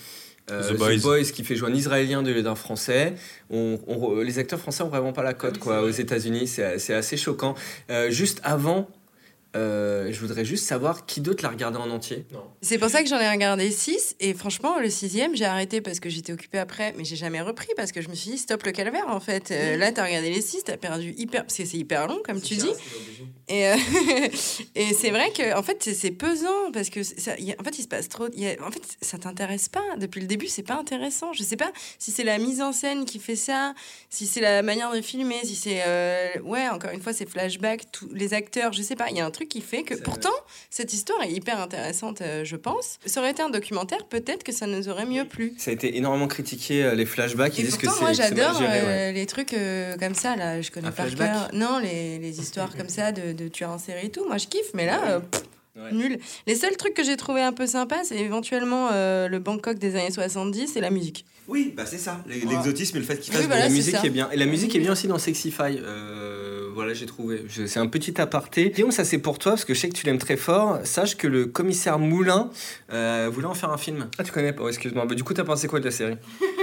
[0.50, 1.22] Euh, The Boys.
[1.32, 3.14] qui fait jouer un Israélien au lieu d'un Français.
[3.50, 6.46] On, on- les acteurs français ont vraiment pas la cote quoi aux États-Unis.
[6.46, 7.54] C'est c'est assez choquant.
[7.90, 8.88] Euh, juste avant,
[9.56, 12.26] euh, je voudrais juste savoir qui d'autre l'a regardé en entier.
[12.62, 16.00] C'est pour ça que j'en ai regardé 6 et franchement le sixième j'ai arrêté parce
[16.00, 18.62] que j'étais occupée après mais j'ai jamais repris parce que je me suis dit stop
[18.64, 19.50] le calvaire en fait.
[19.50, 22.40] Euh, là t'as regardé les 6, t'as perdu hyper parce que c'est hyper long comme
[22.40, 22.70] tu dis.
[23.48, 23.76] et, euh,
[24.74, 27.56] et c'est vrai que en fait c'est- pesant parce que c'est- ça, il y a-
[27.60, 29.82] en fait il se passe trop il y a- en fait ça t'intéresse pas.
[29.98, 31.32] Depuis le début c'est pas intéressant.
[31.32, 33.74] Je sais pas si c'est la mise en scène qui fait ça
[34.10, 37.90] si c'est la manière de filmer si c'est euh, ouais encore une fois c'est flashback
[37.92, 39.10] tous les acteurs je sais pas.
[39.10, 40.30] Il y a un truc qui fait que pourtant
[40.70, 42.98] cette histoire est hyper intéressante, euh, je pense.
[43.06, 45.54] Ça aurait été un documentaire, peut-être que ça nous aurait mieux plu.
[45.58, 47.56] Ça a été énormément critiqué euh, les flashbacks.
[47.58, 48.66] Ils Et disent que pourtant, moi, j'adore ouais.
[48.70, 49.54] euh, les trucs
[50.00, 50.60] comme ça, là.
[50.60, 51.50] Je connais Un par flashback cœur.
[51.52, 54.24] Non, les, les histoires comme ça de, de tueurs en série et tout.
[54.26, 55.42] Moi, je kiffe, mais là, pff,
[55.76, 55.90] Ouais.
[55.90, 56.20] nul.
[56.46, 59.96] Les seuls trucs que j'ai trouvé un peu sympas, c'est éventuellement euh, le Bangkok des
[59.96, 61.26] années 70 et la musique.
[61.46, 62.22] Oui, bah c'est ça.
[62.26, 63.46] L'exotisme et le fait qu'il Oui, fasse.
[63.46, 64.04] voilà, la musique ça.
[64.04, 64.30] est bien.
[64.30, 65.78] Et la musique est bien aussi dans Sexify.
[65.82, 67.44] Euh, voilà, j'ai trouvé.
[67.48, 68.70] Je- C'est un petit aparté.
[68.70, 70.78] Guillaume, ça c'est pour toi, parce que je sais que tu l'aimes très fort.
[70.84, 72.50] Sache que le commissaire Moulin
[72.92, 74.08] euh, voulait en faire un film.
[74.18, 75.04] Ah, tu connais pas Oh, Excuse-moi.
[75.06, 76.16] Bah, du coup, t'as pensé quoi de la série?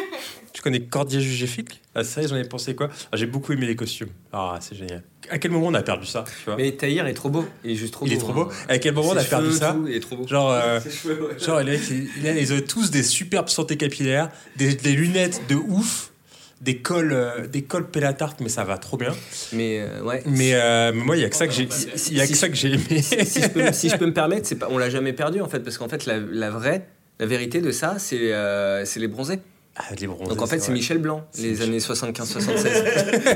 [0.54, 2.89] Tu connais Cordier Jugé Flic Ah, ça, j'en ai pensé quoi?
[3.12, 4.10] Ah, J'ai beaucoup aimé les costumes.
[4.34, 5.02] Ah, c'est génial.
[5.30, 7.46] À quel moment on a perdu ça tu vois Mais Tahir est trop beau.
[7.64, 8.16] Il est juste trop Il beau.
[8.16, 8.42] est trop beau.
[8.52, 8.66] hein.
[8.70, 10.28] À quel moment on a perdu ça Il est trop beau.
[10.28, 11.40] Genre, euh, Ses cheveux, ouais.
[11.40, 16.12] genre ils, ont tous des superbes santé capillaires, des, des lunettes de ouf,
[16.62, 19.14] des cols, euh, des cols pélatarte, mais ça va trop bien.
[19.54, 20.22] Mais euh, ouais.
[20.26, 21.68] Mais, euh, mais moi, il y a que ça que j'ai,
[22.10, 23.02] il y a que si- ça que j'ai aimé.
[23.02, 25.48] si, je peux, si je peux me permettre, c'est pas, on l'a jamais perdu en
[25.48, 26.86] fait, parce qu'en fait, la, la vraie,
[27.20, 29.40] la vérité de ça, c'est euh, c'est les bronzés.
[29.78, 30.72] Ah, les bronzés, Donc en fait, c'est.
[30.74, 32.68] Michel Blanc, C'est les Michel- années 75-76.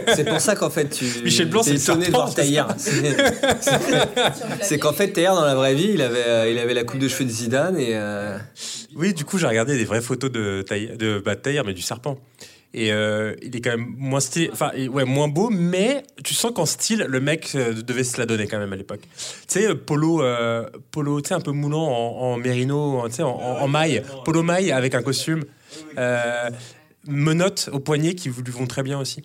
[0.16, 1.06] c'est pour ça qu'en fait, tu.
[1.24, 3.02] Michel Blanc, t'es c'est le étonné de serpent, voir ça C'est-
[3.62, 6.84] c'est- C'est qu'en fait, Tahir, dans la vraie vie, il avait, euh, il avait la
[6.84, 7.92] coupe de cheveux de Zidane et.
[7.94, 8.38] euh,
[8.96, 12.18] Oui, du coup, j'ai regardé des vraies photos de Tahir, de, bah, mais du serpent.
[12.78, 16.52] Et euh, il est quand même moins stylé, enfin, ouais, moins beau, mais tu sens
[16.54, 19.00] qu'en style, le mec euh, devait se la donner quand même à l'époque.
[19.04, 20.22] Tu sais, euh, polo,
[20.92, 24.74] polo, tu sais, un peu moulant en, en mérino, tu sais, en, maille, polo maille
[24.74, 25.46] avec un costume,
[27.08, 29.24] menottes au poignet qui lui vont très bien aussi.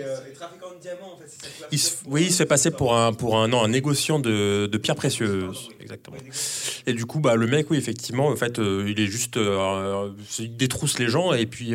[0.00, 1.66] Est, euh, de diamants, en fait.
[1.72, 4.66] Il se, oui, il se fait passer pour un, pour un, non, un négociant de,
[4.66, 5.70] de pierres précieuses.
[5.80, 6.16] Exactement.
[6.86, 9.36] Et du coup, bah, le mec, oui, effectivement, en fait, euh, il est juste.
[9.36, 11.74] euh, il détrousse les gens et puis.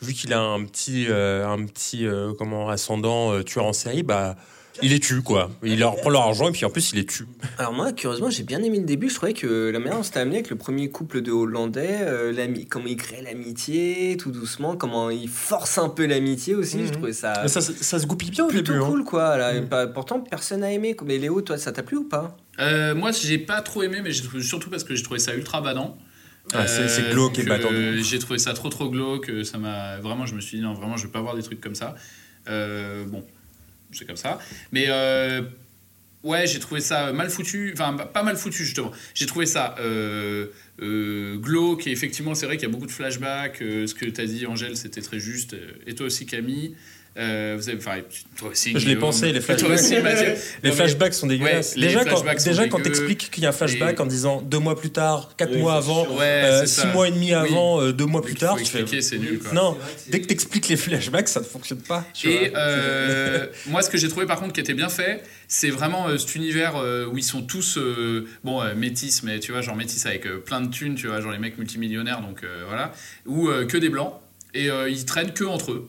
[0.00, 2.06] Vu qu'il a un petit, un petit
[2.38, 4.36] comment, ascendant tueur en série, bah,
[4.82, 5.50] il les tue, quoi.
[5.62, 7.26] Il leur prend leur argent et puis en plus, il les tue.
[7.58, 9.08] Alors moi, curieusement, j'ai bien aimé le début.
[9.08, 12.32] Je trouvais que la manière dont c'était amené avec le premier couple de Hollandais, euh,
[12.32, 16.86] l'ami- comment il crée l'amitié, tout doucement, comment il force un peu l'amitié aussi.
[16.86, 18.84] Je trouvais ça, Mais ça, ça, ça se goupille bien au plutôt début.
[18.84, 18.88] hein.
[18.88, 19.36] cool, quoi.
[19.36, 20.96] Là, Bah, pourtant, personne n'a aimé.
[21.04, 22.36] Mais Léo, toi, ça t'a plu ou pas?
[22.60, 25.34] Euh, moi, j'ai pas trop aimé, mais j'ai trouvé- surtout parce que j'ai trouvé ça
[25.34, 25.96] ultra badant.
[26.54, 28.02] Ah, c'est- c'est glauque et badant de euh.
[28.02, 29.28] J'ai trouvé ça trop trop glauque.
[29.28, 31.42] euh, Ça m'a vraiment, je me suis dit non, vraiment, je vais pas voir des
[31.42, 31.94] trucs comme ça.
[32.48, 33.22] Euh, bon,
[33.92, 34.38] c'est comme ça.
[34.72, 35.42] Mais euh,
[36.22, 37.70] ouais, j'ai trouvé ça mal foutu.
[37.72, 38.92] Enfin, pas mal foutu justement.
[39.14, 40.46] J'ai trouvé ça euh,
[40.82, 43.62] euh, glauque et effectivement, c'est vrai qu'il y a beaucoup de flashbacks.
[43.62, 45.54] euh, ce que tu as dit, Angèle, c'était très juste.
[45.54, 46.74] euh, Et toi aussi, Camille.
[47.18, 47.96] Euh, vous avez, enfin,
[48.36, 48.78] toi aussi.
[48.78, 49.70] Je l'ai pensé, les flashbacks.
[49.72, 49.94] aussi.
[50.62, 51.74] Les flashbacks sont dégueulasses.
[51.74, 54.06] Ouais, les déjà, quand, sont déjà quand t'expliques qu'il y a un flashback Et- en
[54.06, 56.06] disant deux mois plus tard, quatre Oui, mois avant.
[56.16, 56.86] Ouais, euh, six ça.
[56.92, 57.32] mois et demi Oui.
[57.34, 58.80] avant, euh, deux mois plus tard, tu fais.
[58.82, 59.40] expliquer, c'est nul.
[59.40, 59.52] Quoi.
[59.52, 59.76] Non,
[60.08, 62.04] dès que t'expliques les flashbacks, ça ne fonctionne pas.
[62.14, 62.58] tu Et vois.
[62.60, 66.18] euh, moi, ce que j'ai trouvé par contre qui était bien fait, c'est vraiment euh,
[66.18, 69.74] cet univers euh, où ils sont tous, euh, bon, euh, métis, mais tu vois, genre
[69.74, 72.92] métis avec euh, plein de thunes, tu vois, genre les mecs multimillionnaires, donc euh, voilà,
[73.26, 74.12] ou euh, que des blancs,
[74.54, 75.88] et euh, ils traînent que entre eux.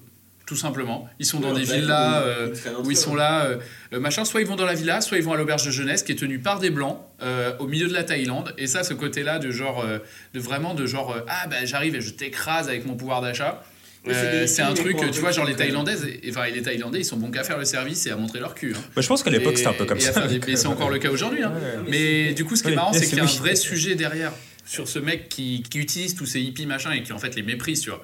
[0.49, 1.07] Tout simplement.
[1.19, 3.45] Ils sont dans Oui, des villas ils- euh, où ils sont là,
[3.93, 4.25] euh, machin.
[4.25, 6.15] Soit ils vont dans la villa, soit ils vont à l'auberge de jeunesse qui est
[6.15, 8.55] tenue par des blancs euh, au milieu de la Thaïlande.
[8.57, 9.99] Et ça, ce côté-là de genre, euh,
[10.33, 13.61] de vraiment de genre, euh, ah bah j'arrive et je t'écrase avec mon pouvoir d'achat.
[14.07, 14.13] Oui,
[14.47, 15.55] c'est Euh, un truc, tu vois, genre les.
[15.55, 18.39] Thaïlandaises, et, enfin les Thaïlandais, ils sont bons qu'à faire le service et à montrer
[18.39, 18.73] leur cul.
[18.75, 18.81] hein.
[18.95, 20.25] Bah, je pense qu'à l'époque, c'était un peu comme et ça.
[20.25, 21.43] des- mais c'est encore le cas aujourd'hui.
[21.43, 21.53] hein.
[21.87, 24.31] Mais du coup, ce qui est marrant, c'est qu'il y a un vrai sujet derrière
[24.69, 27.41] sur ce mec qui, qui utilise tous ces hippies machin et qui en fait les
[27.41, 28.03] méprise, tu vois.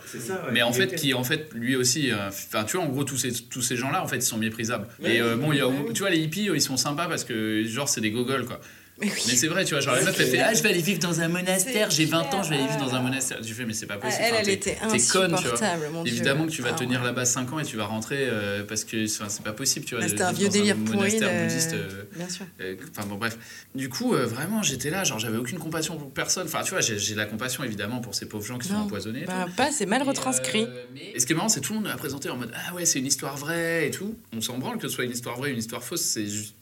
[0.51, 3.17] Mais en fait, qui en fait lui aussi, euh, enfin tu vois, en gros tous
[3.17, 4.87] ces tous ces gens-là, en fait, ils sont méprisables.
[5.03, 7.63] Et euh, bon, il y a, tu vois, les hippies, ils sont sympas parce que
[7.65, 8.59] genre c'est des gogoles quoi.
[9.01, 9.23] Mais oui.
[9.27, 10.99] Mais c'est vrai, tu vois, genre la meuf elle fait ah je vais aller vivre
[10.99, 13.41] dans un monastère, j'ai 20 ans, je vais aller vivre dans un monastère.
[13.41, 14.23] Tu fais mais c'est pas Ah, possible.
[14.25, 15.37] elle, Enfin, elle était conne, tu vois.
[15.39, 15.83] insupportable.
[16.05, 17.05] Évidemment que tu vas Ah, tenir ouais.
[17.07, 19.95] là-bas 5 ans et tu vas rentrer euh, parce que enfin, c'est pas possible, tu
[19.95, 20.03] vois.
[20.05, 20.97] De C'était un vieux délire pourri.
[20.97, 22.45] monastère de- bouddhiste, euh, Bien sûr.
[22.61, 23.37] euh, Enfin bon bref.
[23.75, 26.47] Du coup euh, vraiment j'étais là genre j'avais aucune compassion pour personne.
[26.47, 29.25] Enfin tu vois j'ai la compassion évidemment pour ces pauvres gens qui sont empoisonnés.
[29.27, 30.63] Bah, pas, c'est mal Et, retranscrit.
[30.63, 32.37] euh, mais- Et ce qui est marrant c'est que tout le monde l'a présenté en
[32.37, 34.15] mode ah ouais c'est une histoire vraie et tout.
[34.33, 36.55] On s'en branle que ce soit une histoire vraie ou une histoire fausse c'est juste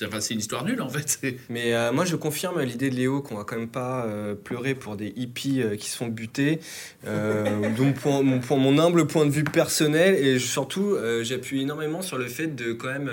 [0.00, 1.20] c'est enfin, une histoire nulle en fait.
[1.50, 4.74] Mais euh, moi, je confirme l'idée de Léo qu'on va quand même pas euh, pleurer
[4.74, 6.60] pour des hippies euh, qui se font buter.
[7.06, 7.44] Euh,
[7.76, 10.14] de mon, humble point de vue personnel.
[10.14, 13.10] Et surtout, j'appuie énormément sur le fait de quand même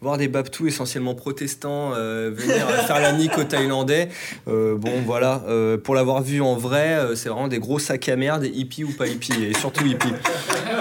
[0.00, 4.08] voir des Baptous essentiellement protestants venir faire la nique aux Thaïlandais.
[4.46, 5.42] Bon, voilà.
[5.82, 9.06] pour l'avoir vu en vrai, c'est vraiment des gros sacs à merde, hippies ou pas
[9.06, 9.44] hippies.
[9.44, 10.14] Et surtout hippies.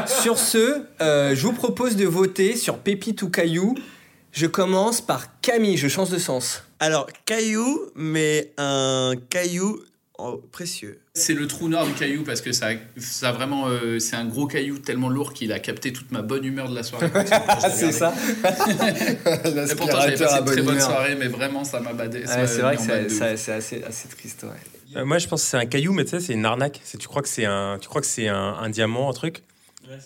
[0.05, 3.75] Sur ce, je vous propose de voter sur Pépite ou Caillou.
[4.32, 6.63] Je commence par Camille, je change de sens.
[6.80, 9.82] Alors, caillou, mais un caillou
[10.18, 11.00] oh, précieux.
[11.13, 14.48] C'est le trou noir du caillou parce que ça, ça vraiment, euh, c'est un gros
[14.48, 17.10] caillou tellement lourd qu'il a capté toute ma bonne humeur de la soirée.
[17.76, 18.13] C'est ça
[18.44, 22.24] Et pourtant j'avais passé une très bonne soirée, mais vraiment ça m'a badé.
[22.26, 24.44] c'est vrai que c'est- assez, assez triste.
[24.44, 25.00] Ouais.
[25.00, 26.80] Euh, moi, je pense que c'est un caillou, mais tu sais, c'est une arnaque.
[26.84, 29.44] C'est- Tu crois que c'est un, tu crois que c'est un, un diamant, un truc?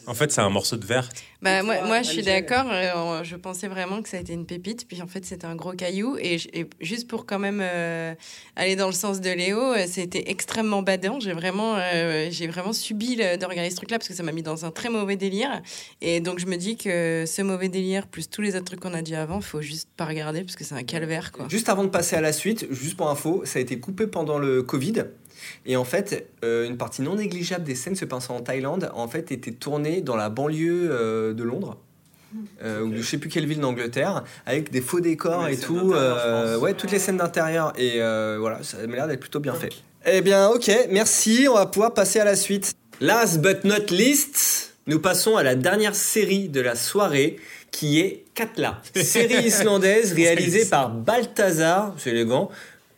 [0.08, 1.10] En fait, c'est un morceau de verre.
[1.42, 2.66] Bah, moi, moi, je suis d'accord.
[2.72, 4.88] euh, Je pensais vraiment que ça a été une pépite.
[4.88, 6.18] Puis en fait, c'était un gros caillou.
[6.20, 6.38] Et,
[6.80, 8.14] juste pour quand même euh,
[8.56, 11.20] aller dans le sens de Léo, euh, c'était extrêmement badant.
[11.20, 14.32] J'ai vraiment, euh, j'ai vraiment subi le- de regarder ce truc-là parce que ça m'a
[14.32, 15.62] mis dans un très mauvais délire.
[16.02, 18.94] Et donc, je me dis que ce mauvais délire, plus tous les autres trucs qu'on
[18.94, 21.32] a dit avant, faut juste pas regarder parce que c'est un calvaire.
[21.32, 21.48] Quoi.
[21.50, 24.38] Juste avant de passer à la suite, juste pour info, ça a été coupé pendant
[24.40, 25.04] le Covid.
[25.66, 29.08] Et en fait, euh, une partie non négligeable des scènes se passant en Thaïlande, en
[29.08, 31.78] fait, était tournée dans la banlieue euh, de Londres.
[32.64, 35.94] euh, ou de je sais plus quelle ville d'Angleterre, avec des faux décors et tout.
[35.94, 37.74] euh, ouais, toutes les scènes d'intérieur.
[37.78, 39.70] Et euh, voilà, ça m'a l'air d'être plutôt bien fait.
[40.06, 41.48] Eh bien, ok, merci.
[41.50, 42.74] On va pouvoir passer à la suite.
[43.00, 47.38] Last but not least, nous passons à la dernière série de la soirée,
[47.72, 48.82] qui est Katla.
[48.96, 52.50] Série islandaise réalisée par Balthazar, c'est élégant,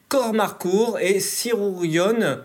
[0.10, 2.42] Kormarkur et Sirurion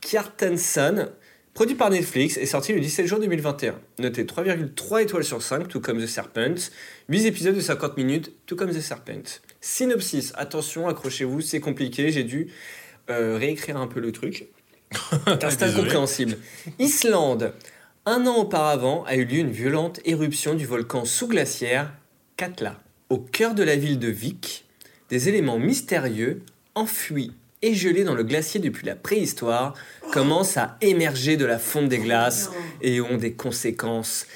[0.00, 1.08] Kjartansson.
[1.54, 3.78] Produit par Netflix et sorti le 17 juin 2021.
[4.00, 6.56] Noté 3,3 étoiles sur 5, tout comme The Serpent.
[7.08, 9.22] 8 épisodes de 50 minutes, tout comme The Serpent.
[9.60, 12.48] Synopsis, attention, accrochez-vous, c'est compliqué, j'ai dû
[13.08, 14.48] euh, réécrire un peu le truc.
[15.48, 16.38] c'est incompréhensible.
[16.80, 17.54] Islande.
[18.04, 21.92] Un an auparavant a eu lieu une violente éruption du volcan sous-glaciaire
[22.36, 22.80] Katla.
[23.10, 24.64] Au cœur de la ville de Vik,
[25.08, 26.42] des éléments mystérieux,
[26.74, 27.32] enfouis
[27.62, 29.74] et gelés dans le glacier depuis la préhistoire,
[30.12, 32.50] commencent à émerger de la fonte des glaces
[32.82, 34.26] et ont des conséquences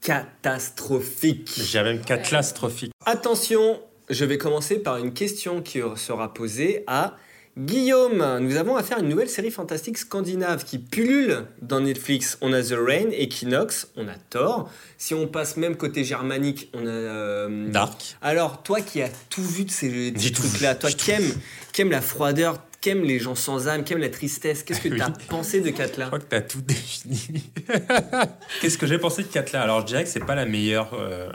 [0.00, 1.52] catastrophiques.
[1.56, 2.92] J'ai même catastrophique.
[3.04, 7.16] Attention, je vais commencer par une question qui sera posée à
[7.58, 8.38] Guillaume.
[8.40, 12.38] Nous avons affaire à une nouvelle série fantastique scandinave qui pullule dans Netflix.
[12.40, 14.70] On a The Rain, Equinox, on a Thor.
[14.96, 16.90] Si on passe même côté germanique, on a...
[16.90, 18.16] euh, Dark.
[18.22, 21.32] Alors, toi qui as tout vu de ces trucs-là, toi qui aimes,
[21.72, 24.80] qui aimes la froideur, qui aimes les gens sans âme, qui aimes la tristesse, qu'est-ce
[24.80, 24.96] que Oui.
[24.96, 26.04] tu as pensé de Katla?
[26.04, 27.42] Je crois que tu as tout défini.
[28.60, 29.62] Qu'est-ce que j'ai pensé de Katla?
[29.62, 31.28] Alors, je dirais que c'est pas la meilleure euh,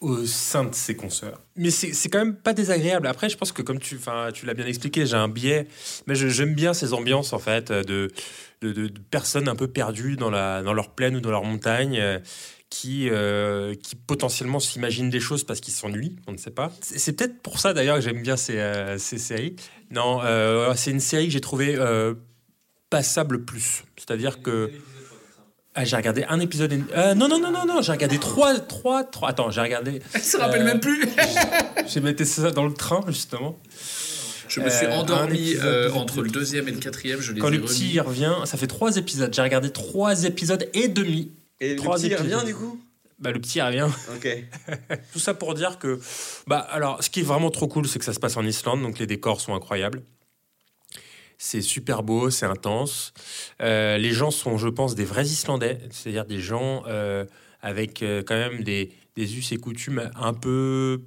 [0.00, 1.40] au sein de ses consoeurs.
[1.56, 3.06] Mais c'est quand même pas désagréable.
[3.06, 3.98] Après, je pense que comme tu,
[4.44, 5.66] l'as bien expliqué, j'ai un biais.
[6.06, 8.10] Mais j'aime bien ces ambiances, en fait, de,
[9.10, 11.98] personnes un peu perdues dans, leur plaine ou dans leur montagne.
[11.98, 12.18] euh,
[12.68, 16.72] Qui, euh, qui potentiellement s'imaginent des choses parce qu'ils s'ennuient, on ne sait pas.
[16.82, 19.54] C'est peut-être pour ça d'ailleurs que j'aime bien ces, euh, ces séries.
[19.92, 20.20] Non,
[20.74, 21.78] c'est une série que j'ai trouvée
[22.90, 23.84] passable plus.
[23.96, 24.72] C'est-à-dire que
[25.76, 26.72] ah, j'ai regardé un épisode.
[26.72, 29.28] et- euh, non, non, non, non, non, j'ai regardé trois, trois, trois.
[29.28, 30.00] Attends, j'ai regardé.
[30.14, 31.04] Elle se rappelle Euh, même plus.
[31.86, 33.58] J'ai metté ça dans le train, justement.
[34.48, 37.20] Je me suis Euh, endormi épisode, euh, entre le deuxième et le quatrième.
[37.20, 38.08] Je les Quand ai le petit remis.
[38.26, 39.32] revient, ça fait trois épisodes.
[39.34, 41.30] J'ai regardé trois épisodes et demi.
[41.60, 42.32] Et le Trois petit il épisodes.
[42.32, 42.80] revient du coup?
[43.18, 43.88] Bah, le petit revient.
[44.14, 44.28] Ok.
[45.12, 45.98] Tout ça pour dire que,
[46.46, 48.82] bah, alors, ce qui est vraiment trop cool, c'est que ça se passe en Islande,
[48.82, 50.02] donc les décors sont incroyables.
[51.38, 53.12] C'est super beau, c'est intense.
[53.60, 57.24] Euh, les gens sont, je pense, des vrais Islandais, c'est-à-dire des gens euh,
[57.60, 61.02] avec euh, quand même des, des us et coutumes un peu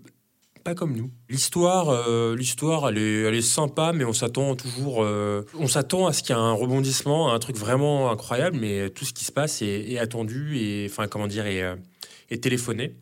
[0.63, 1.09] pas comme nous.
[1.29, 6.21] L'histoire, l'histoire, elle est, elle est sympa, mais on s'attend toujours, on s'attend à ce
[6.21, 9.61] qu'il y ait un rebondissement, un truc vraiment incroyable, mais tout ce qui se passe
[9.61, 12.93] est, attendu et, enfin, comment dire, est téléphoné.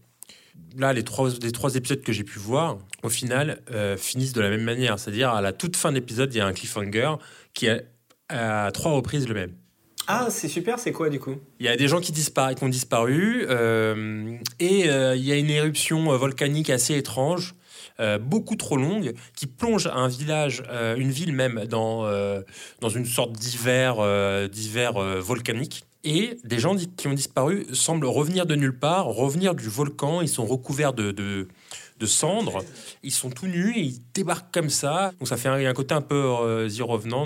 [0.78, 4.42] Là, les trois, les trois épisodes que j'ai pu voir, au final, euh, finissent de
[4.42, 5.00] la même manière.
[5.00, 7.16] C'est-à-dire, à la toute fin de l'épisode, il y a un cliffhanger
[7.54, 7.88] qui est
[8.30, 9.54] à trois reprises le même.
[10.08, 11.36] Ah, c'est super, c'est quoi du coup?
[11.60, 15.32] Il y a des gens qui, disparaissent, qui ont disparu euh, et euh, il y
[15.32, 17.56] a une éruption volcanique assez étrange,
[18.22, 20.62] beaucoup trop longue, qui plonge un village,
[20.98, 22.08] une ville même, dans,
[22.80, 23.96] dans une sorte d'hiver
[24.50, 25.87] d'hiver, volcanique.
[26.04, 30.22] Et des gens qui ont disparu semblent revenir de nulle part, revenir du volcan.
[30.22, 31.48] Ils sont recouverts de,
[32.06, 32.64] cendres.
[33.04, 35.12] Ils sont tout nus et ils débarquent comme ça.
[35.20, 36.70] Donc ça fait un, côté un peu euh,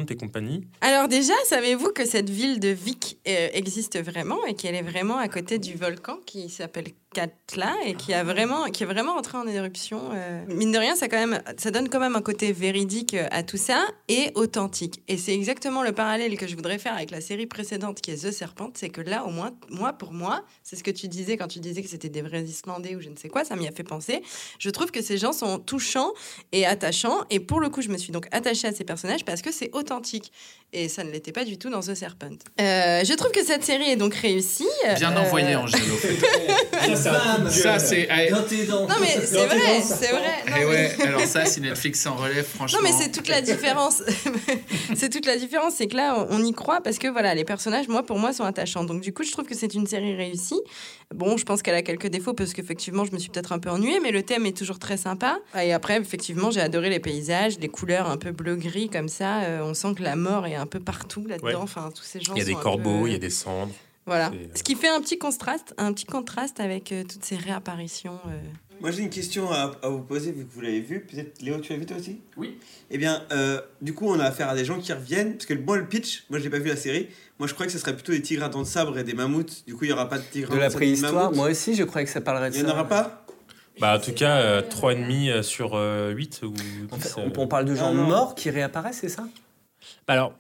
[0.10, 0.68] et compagnie.
[0.82, 5.18] Alors déjà, savez-vous que cette ville de Vic euh, existe vraiment et qu'elle est vraiment
[5.18, 9.38] à côté du volcan qui s'appelle Katla et qui a vraiment, qui est vraiment entré
[9.38, 10.02] en éruption.
[10.14, 10.44] euh.
[10.48, 13.44] Mine de rien, ça quand même, ça donne quand même un côté véridique euh, à
[13.44, 15.04] tout ça et authentique.
[15.10, 18.24] Et c'est exactement le parallèle que je voudrais faire avec la série précédente qui est
[18.26, 21.36] The Serpent, c'est que là, au moins, moi pour moi, c'est ce que tu disais
[21.36, 23.68] quand tu disais que c'était des vrais Islandais ou je ne sais quoi, ça m'y
[23.68, 24.22] a fait penser.
[24.60, 26.12] Je trouve que ces gens sont touchants
[26.54, 27.20] et attachants.
[27.30, 29.70] Et pour le coup, je me suis donc attachée à ces personnages parce que c'est
[29.74, 30.32] authentique.
[30.74, 32.38] Et ça ne l'était pas du tout dans The Serpent.
[32.62, 34.66] Euh, je trouve que cette série est donc réussie.
[34.98, 35.96] Bien Euh, envoyé, Angelo.
[37.50, 38.08] Ça, c'est.
[38.88, 40.44] Non, mais c'est vrai, c'est vrai.
[40.48, 42.80] Non, eh mais- ouais, alors ça, si Netflix s'en relève, franchement.
[42.82, 44.04] Non, mais c'est toute la différence.
[44.96, 47.88] c'est toute la différence, c'est que là, on y croit parce que voilà, les personnages,
[47.88, 48.84] moi, pour moi, sont attachants.
[48.84, 50.60] Donc, du coup, je trouve que c'est une série réussie.
[51.14, 53.70] Bon, je pense qu'elle a quelques défauts parce qu'effectivement, je me suis peut-être un peu
[53.70, 55.40] ennuyée, mais le thème est toujours très sympa.
[55.62, 59.42] Et après, effectivement, j'ai adoré les paysages, les couleurs un peu bleu-gris comme ça.
[59.42, 61.48] Euh, on sent que la mort est un peu partout là-dedans.
[61.48, 61.56] Ouais.
[61.56, 62.34] Enfin, tous ces gens.
[62.36, 63.74] Il y a des corbeaux, peu- il y a des cendres.
[64.06, 64.32] Voilà.
[64.32, 68.20] C'est- Ce qui fait un petit contraste, un petit contraste avec euh, toutes ces réapparitions.
[68.28, 68.40] euh.
[68.80, 71.02] Moi j'ai une question à, à vous poser vu que vous l'avez vu.
[71.02, 72.20] Peut-être Léo, tu l'as vu toi aussi?
[72.36, 72.58] Oui.
[72.90, 75.34] Eh bien, euh, du coup, on a affaire à des gens qui reviennent.
[75.34, 77.08] Parce que moi, le pitch, moi j'ai pas vu la série.
[77.38, 79.14] Moi je crois que ce serait plutôt des tigres à dents de sabre et des
[79.14, 79.64] mammouths.
[79.68, 81.14] Du coup, il y aura pas de tigres à De dents la sabre de préhistoire
[81.14, 81.36] mammouths.
[81.36, 82.70] Moi aussi, je croyais que ça parlerait de Il y ça.
[82.70, 83.24] en aura pas?
[83.80, 86.48] Bah, en tout cas, euh, 3,5 sur euh, 8 ou
[86.92, 87.30] En 10, fait, euh.
[87.38, 88.04] on, on parle de gens non.
[88.08, 89.26] morts qui réapparaissent, c'est ça?
[90.08, 90.34] Alors,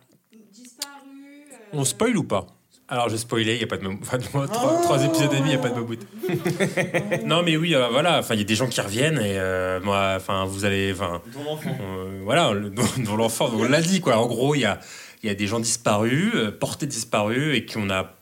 [1.73, 2.47] On spoil ou pas?
[2.91, 5.53] Alors, je spoilé, il n'y a pas de Enfin, trois, trois, épisodes et demi, il
[5.53, 5.97] n'y a pas de Mobout.
[7.25, 8.19] non, mais oui, euh, voilà.
[8.19, 10.91] Enfin, il y a des gens qui reviennent et euh, moi, enfin, vous allez.
[10.93, 11.77] Enfin, Dont l'enfant.
[11.81, 12.71] euh, voilà, le-
[13.17, 14.17] l'enfant, on l'a dit, quoi.
[14.17, 14.79] En gros, il y a,
[15.23, 18.13] il y a des gens disparus, euh, portés disparus et qu'on a.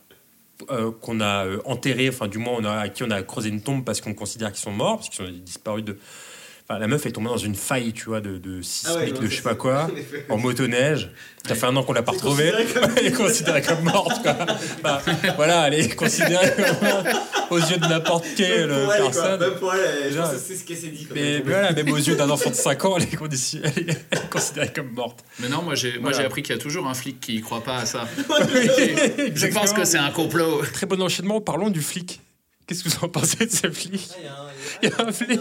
[0.70, 3.62] euh, qu'on a enterrés, enfin du moins on a, à qui on a creusé une
[3.62, 5.96] tombe parce qu'on considère qu'ils sont morts, parce qu'ils sont disparus de...
[6.70, 9.10] Enfin, la meuf est tombée dans une faille, tu vois, de, de sismique, Ah ouais,
[9.10, 9.88] non, de je sais pas quoi,
[10.28, 11.10] en motoneige.
[11.48, 12.52] Ça fait un an qu'on l'a pas retrouvée.
[12.96, 14.36] Elle est considérée comme morte, quoi.
[14.80, 15.02] Bah,
[15.36, 17.12] voilà, elle est considérée comme,
[17.50, 19.10] aux yeux de n'importe quelle Même pour elle, quoi.
[19.10, 19.40] personne.
[19.40, 21.06] Même pour elle, je Déjà, pense que c'est ce qu'elle s'est dit.
[21.06, 23.90] quand Mais, voilà, même aux yeux d'un enfant de 5 ans, elle est, condition- elle
[23.90, 25.24] est- elle est considérée comme morte.
[25.40, 26.20] Mais non, moi j'ai Voilà.
[26.20, 28.06] appris qu'il y a toujours un flic qui croit pas à ça.
[28.28, 30.62] je pense que c'est un complot.
[30.72, 32.20] Très bon enchaînement, parlons du flic.
[32.70, 34.08] Qu'est-ce que vous en pensez de ce flic
[34.80, 35.40] Il y a un flic.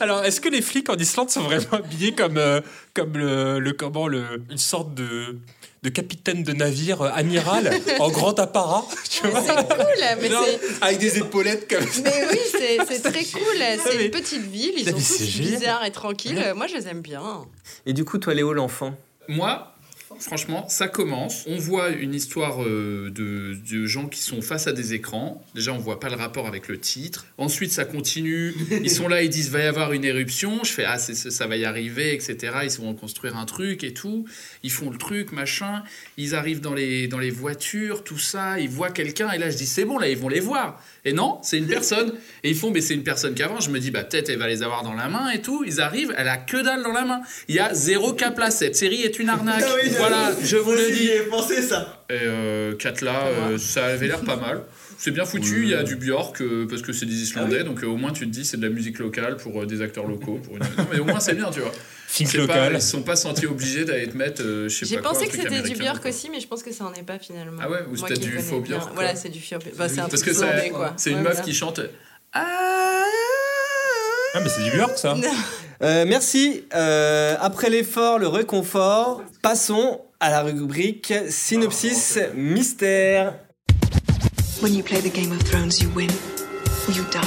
[0.00, 2.60] Alors, est-ce que les flics en Islande sont vraiment habillés comme, euh,
[2.92, 5.38] comme le, le- comment, le, une sorte de,
[5.84, 9.42] de capitaine de navire euh, amiral en grand apparat tu vois?
[9.42, 9.86] C'est cool,
[10.20, 10.82] mais Non, c'est.
[10.82, 12.00] Avec des épaulettes comme ça.
[12.02, 13.42] Mais oui, c'est c'est très cool.
[13.84, 16.52] C'est mais- une petite ville, ils sont c'est tous bizarres et tranquilles.
[16.56, 17.22] Moi, je les aime bien.
[17.86, 18.92] Et du coup, toi, Léo, l'enfant?
[19.28, 19.69] Moi,
[20.20, 21.44] franchement, ça commence.
[21.46, 25.44] On voit une histoire euh, de, de gens qui sont face à des écrans.
[25.54, 27.26] Déjà, on voit pas le rapport avec le titre.
[27.38, 28.54] Ensuite, ça continue.
[28.70, 30.62] Ils sont là, ils disent va y avoir une éruption.
[30.64, 32.36] Je fais ah c'est- ça va y arriver, etc.
[32.64, 34.26] Ils vont construire un truc et tout.
[34.62, 35.82] Ils font le truc, machin.
[36.16, 38.60] Ils arrivent dans les dans les voitures, tout ça.
[38.60, 40.82] Ils voient quelqu'un et là je dis c'est bon là ils vont les voir.
[41.04, 42.12] Et non, c'est une personne.
[42.44, 43.60] Et ils font mais c'est une personne qu'avant.
[43.60, 45.64] Je me dis bah peut-être elle va les avoir dans la main et tout.
[45.66, 47.20] Ils arrivent, elle a que dalle dans la main.
[47.48, 48.50] Il y a zéro cap là.
[48.50, 49.64] Cette série est une arnaque.
[49.66, 50.09] Ah oui, voilà,
[50.42, 51.10] je vous le dis.
[51.30, 52.04] Pensé ça.
[52.10, 54.62] Et euh, Katla, euh, ça avait l'air pas mal.
[54.98, 57.82] C'est bien foutu, il y a du Björk euh, parce que c'est des Islandais, donc
[57.82, 60.06] euh, au moins tu te dis c'est de la musique locale pour euh, des acteurs
[60.06, 60.38] locaux.
[60.44, 60.62] Pour une...
[60.62, 61.72] Non, mais au moins c'est bien, tu vois.
[62.06, 62.72] Film C'est pas- local.
[62.74, 65.12] ils se sont pas sentis obligés d'aller te mettre, euh, je sais J'ai pas quoi,
[65.12, 66.10] pensé un que truc c'était du américain, Björk quoi.
[66.10, 67.62] aussi, mais je pense que ça en est pas finalement.
[67.64, 68.76] Ah ouais, ou Moi c'était qui du connais faux bien.
[68.76, 68.94] Björk, quoi.
[68.96, 69.76] Voilà, c'est du faux Björk.
[69.78, 70.92] Bah, c'est un Parce truc que ça- quoi.
[70.98, 71.46] c'est une Ouais, meuf voilà.
[71.46, 71.80] qui chante.
[74.34, 75.16] Ah, mais c'est du Björk, ça.
[75.82, 76.64] Euh, merci.
[76.74, 83.34] Euh, après l'effort, le réconfort, passons à la rubrique synopsis mystère.
[84.62, 86.10] When you play the Game of Thrones, you win
[86.88, 87.18] or you die.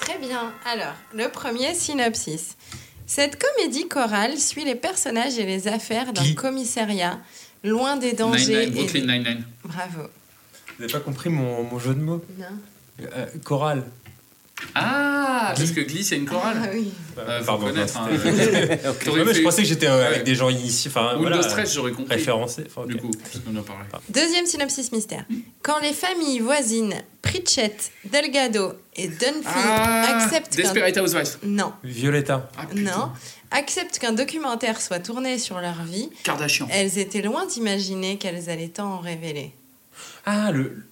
[0.00, 0.50] Très bien.
[0.64, 2.56] Alors, le premier synopsis.
[3.06, 7.18] Cette comédie chorale suit les personnages et les affaires d'un Qui commissariat,
[7.62, 8.46] loin des dangers.
[8.46, 9.44] Nine-Nine, et Brooklyn des- Nine-Nine.
[9.64, 10.00] Bravo.
[10.78, 12.46] Vous n'avez pas compris mon, mon jeu de mots Non.
[13.14, 13.84] Euh, Chorale.
[14.74, 16.56] Ah, parce que Glee c'est une chorale.
[16.62, 16.90] Ah oui.
[17.18, 17.98] Euh, faut Pardon, connaître.
[17.98, 18.08] hein.
[19.12, 20.06] Ouais, mais je pensais que j'étais euh, Ouais.
[20.06, 20.90] avec des gens initiés.
[20.90, 22.14] Enfin, Windows voilà, 13, j'aurais compris.
[22.14, 22.64] référencés.
[22.66, 22.88] Enfin, ok.
[22.88, 23.10] Du coup,
[23.44, 23.84] qu'on en parlait.
[24.08, 25.24] Deuxième synopsis mystère.
[25.62, 30.62] Quand les familles voisines Pritchett, Delgado et Dunphy Ah, acceptent qu'un...
[30.62, 31.36] Desperate Housewives.
[31.42, 32.48] Non, Violetta.
[32.58, 33.10] Ah, non.
[33.50, 36.66] Acceptent qu'un documentaire soit tourné sur leur vie, Kardashian.
[36.70, 39.52] elles étaient loin d'imaginer qu'elles allaient tant en révéler.
[40.24, 40.82] Ah, le.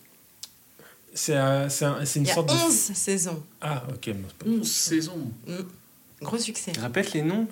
[1.14, 1.36] C'est
[1.68, 2.94] c'est un- une Il y a sorte 11 de.
[2.94, 3.42] saisons.
[3.60, 4.12] Ah, ok.
[4.38, 5.30] pas- 11 saisons.
[6.20, 6.72] Gros succès.
[6.80, 7.46] Répète les noms.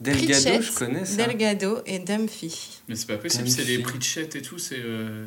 [0.00, 1.16] Delgado, Pritchett, je connais ça.
[1.24, 2.80] Delgado et Dumphy.
[2.88, 4.78] Mais c'est pas possible, c'est les Pritchett et tout, c'est.
[4.78, 5.26] euh,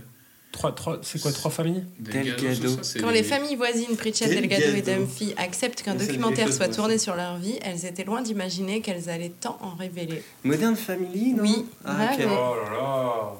[0.51, 2.81] Trois, trois, c'est quoi, trois familles Delgado.
[2.83, 4.81] ça, Quand les familles voisines Pritchett, Delgado et.
[4.81, 9.31] Dumphy acceptent qu'un documentaire soit tourné sur leur vie, elles étaient loin d'imaginer qu'elles allaient
[9.39, 10.21] tant en révéler.
[10.43, 12.25] Modern Family, non Oui, Ah, ok.
[12.25, 12.35] bravo.
[12.35, 13.31] Oh là là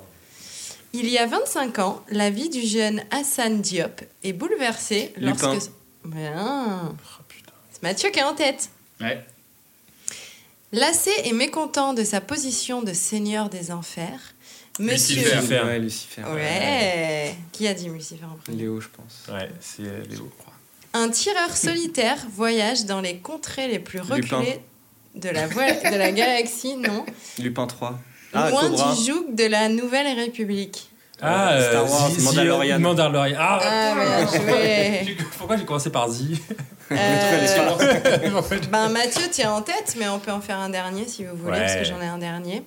[0.93, 5.53] Il y a 25 ans, la vie du jeune Hassan Diop est bouleversée Lupin.
[5.53, 5.71] lorsque...
[6.05, 6.93] Ben, Oh,
[7.27, 7.51] putain.
[7.71, 8.69] c'est Mathieu qui est en tête.
[9.01, 9.23] Ouais.
[10.71, 14.19] Lassé et mécontent de sa position de seigneur des enfers,
[14.79, 15.15] Monsieur...
[15.21, 15.35] Lucifer.
[15.39, 15.61] Lucifer.
[15.63, 16.23] Ouais, Lucifer.
[16.23, 17.35] Ouais.
[17.51, 18.57] Qui a dit Lucifer en premier?
[18.57, 19.23] Léo, je pense.
[19.33, 20.31] Ouais, c'est euh, Léo.
[20.93, 24.37] Un tireur solitaire voyage dans les contrées les plus Lupin.
[24.37, 24.59] reculées
[25.15, 27.05] de la, voie- de la galaxie, non?
[27.39, 27.99] Lupin 3.
[28.33, 28.93] Ah, Loin Cobra.
[28.95, 30.89] du joug de la Nouvelle République.
[31.21, 32.79] Ah, Euh, Star Wars, Mandalorian.
[32.79, 33.37] Mandalorian.
[33.39, 35.03] Ah, Ah, joué.
[35.07, 36.39] J'ai- Pourquoi j'ai commencé par Zi
[36.91, 36.95] Euh,
[38.71, 41.51] ben Mathieu tient en tête, mais on peut en faire un dernier si vous voulez,
[41.53, 41.59] Ouais.
[41.59, 42.63] parce que j'en ai un dernier.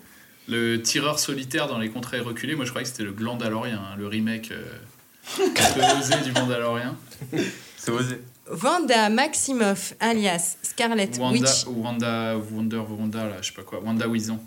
[0.48, 3.94] Le tireur solitaire dans les contrées reculées, moi je croyais que c'était le Glandalorien, hein,
[3.98, 4.64] le remake euh,
[5.38, 6.96] un peu osé du Mandalorien.
[7.78, 8.20] C'est osé.
[8.50, 11.66] Vanda Maximoff, alias Scarlet Wanda, Witch.
[11.68, 13.80] Wanda, Wonder, Wanda, là, je sais pas quoi.
[13.80, 14.40] Wanda Vision.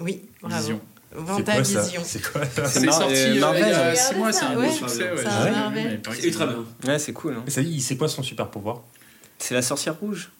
[0.00, 0.54] Oui, bravo.
[0.56, 0.80] Vision.
[2.04, 3.60] C'est quoi ça C'est sorti euh, euh, il Marvel.
[3.62, 4.66] y a Regardez 6 mois, c'est un ouais.
[4.68, 5.10] gros succès.
[5.16, 6.64] C'est C'est ultra bien.
[6.86, 7.34] Ouais, c'est cool.
[7.34, 7.42] hein.
[7.46, 8.82] Mais ça, il sait quoi son super pouvoir
[9.38, 10.30] C'est la sorcière rouge.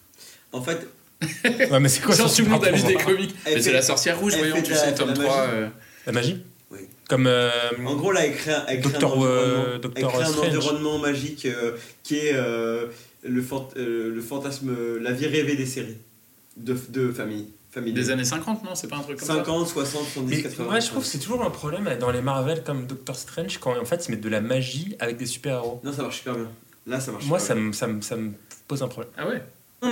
[0.52, 0.86] En fait,
[1.70, 3.34] Ouais, mais c'est quoi Genre son tout le super monde a lu des pouvoir comics.
[3.44, 5.24] Elle Mais fait- c'est la sorcière rouge, voyons, tu sais, tome la 3.
[5.46, 5.52] magie.
[5.56, 5.68] euh,
[6.06, 6.78] La magie Oui.
[7.08, 7.26] Comme.
[7.26, 7.50] euh,
[7.86, 10.22] en gros, là, elle crée, un- elle crée Docteur, un environnement, euh, elle Docteur crée
[10.22, 10.46] un Strange.
[10.48, 12.86] environnement magique euh, qui est euh,
[13.22, 15.96] le, fant- euh, le fantasme, la vie rêvée des séries
[16.58, 17.48] de, de famille.
[17.80, 20.64] Des années 50, non C'est pas un truc comme 50, 60, 70, Mais 80.
[20.64, 23.78] moi, je trouve que c'est toujours un problème dans les Marvel comme Doctor Strange quand
[23.80, 25.80] en fait ils mettent de la magie avec des super-héros.
[25.84, 26.48] Non, ça marche super bien.
[26.86, 27.64] Là, ça marche Moi, super ça bien.
[27.68, 28.30] me, ça, me, ça me
[28.66, 29.12] pose un problème.
[29.18, 29.42] Ah ouais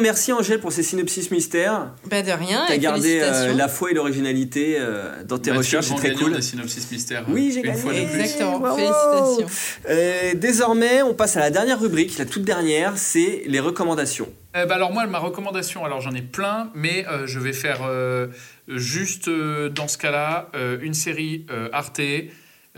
[0.02, 1.92] Merci Angèle pour ces synopsis mystères.
[2.10, 2.64] Bah de rien.
[2.66, 6.34] T'as gardé euh, la foi et l'originalité euh, dans tes Mathieu, recherches, c'est très cool.
[6.34, 7.24] des synopsis mystères.
[7.28, 7.78] Oui, j'ai Une gagné.
[7.80, 8.20] fois de plus.
[8.20, 8.74] Exactement.
[8.74, 9.46] Félicitations.
[9.88, 14.28] Euh, désormais, on passe à la dernière rubrique, la toute dernière, c'est les recommandations.
[14.56, 17.80] Euh, bah alors moi, ma recommandation, alors j'en ai plein, mais euh, je vais faire
[17.82, 18.28] euh,
[18.68, 20.50] juste dans ce cas-là
[20.80, 22.00] une série Arte.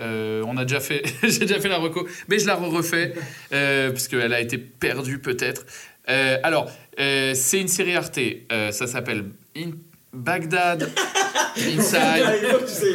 [0.00, 3.14] Euh, on a déjà fait, j'ai déjà fait la reco, mais je la refais
[3.52, 5.66] euh, parce qu'elle a été perdue peut-être.
[6.08, 8.18] Euh, alors, c'est une série Arte.
[8.70, 9.26] ça s'appelle
[9.56, 9.70] In
[10.12, 10.90] Baghdad
[11.56, 12.24] Inside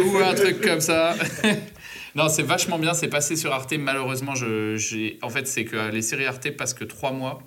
[0.06, 1.16] ou un truc comme ça.
[2.16, 3.74] Non, c'est vachement bien, c'est passé sur Arte.
[3.74, 7.42] Malheureusement, je, en fait, c'est que les séries Arte passent que trois mois.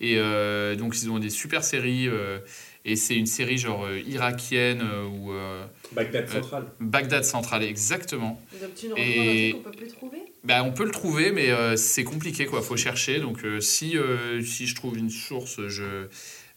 [0.00, 2.08] Et euh, donc, ils ont des super séries.
[2.08, 2.38] euh,
[2.84, 5.32] et c'est une série genre euh, irakienne euh, ou.
[5.32, 6.64] euh, Bagdad euh, Central.
[6.80, 8.40] Bagdad Central, exactement.
[8.62, 10.18] Donc tu nous Et- qu'on peut plus trouver?
[10.44, 12.62] Bah, on peut le trouver, mais euh, c'est compliqué, quoi.
[12.62, 13.18] Faut chercher.
[13.20, 16.06] Donc, euh, si, euh, si je trouve une source, je.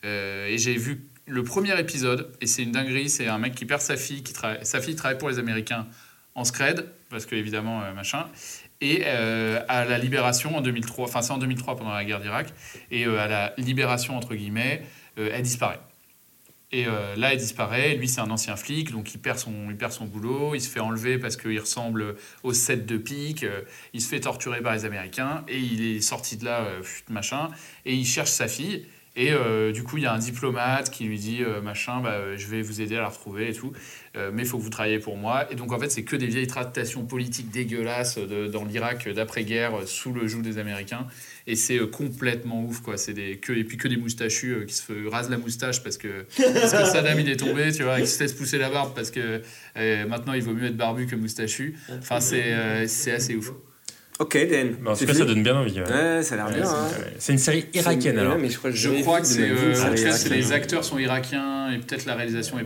[0.06, 3.10] euh, et j'ai vu le premier épisode, et c'est une dinguerie.
[3.10, 4.60] C'est un mec qui perd sa fille, qui travaille.
[4.64, 5.88] Sa fille travaille pour les Américains
[6.36, 8.28] en scred, parce que évidemment, euh, machin.
[8.82, 12.52] Et euh, à la libération en 2003, enfin, c'est en 2003 pendant la guerre d'Irak,
[12.90, 14.84] et euh, à la libération, entre guillemets,
[15.20, 15.80] euh, elle disparaît.
[16.74, 17.96] Et là, elle disparaît.
[17.96, 20.56] Lui, c'est un ancien flic, donc il perd son, il perd son boulot.
[20.56, 23.46] Il se fait enlever parce qu'il ressemble au set de pique.
[23.92, 25.44] il se fait torturer par les Américains.
[25.50, 26.66] Et il est sorti de là,
[27.10, 27.50] machin.
[27.84, 28.86] Et il cherche sa fille.
[29.18, 32.12] Et euh, du coup, il y a un diplomate qui lui dit euh, machin, bah,
[32.14, 33.74] euh, je vais vous aider à la retrouver et tout.
[34.16, 35.52] Euh, mais il faut que vous travaillez pour moi.
[35.52, 39.74] Et donc, en fait, c'est que des vieilles tractations politiques dégueulasses de- dans l'Irak d'après-guerre,
[39.86, 41.08] sous le joug des Américains.
[41.46, 42.96] Et c'est complètement ouf, quoi.
[42.98, 46.26] C'est des, que, et puis que des moustachus qui se rasent la moustache parce que,
[46.38, 48.94] parce que Saddam il est tombé, tu vois, et qui se laisse pousser la barbe
[48.96, 49.42] parce que
[50.08, 51.76] maintenant il vaut mieux être barbu que moustachu.
[52.00, 53.52] Enfin, c'est euh, c'est assez ouf.
[54.22, 54.76] Ok, Dan.
[54.86, 55.80] En c'est tout cas, ça donne bien envie.
[55.82, 56.66] Ouais, Ouais, ça a l'air Ouais, bien.
[56.66, 56.88] c'est- hein.
[57.00, 57.14] ouais.
[57.18, 58.36] C'est une série irakienne alors.
[58.36, 59.50] ouais, mais je crois que, Je crois c'est.
[59.50, 62.66] euh, les acteurs sont irakiens et peut-être la réalisation est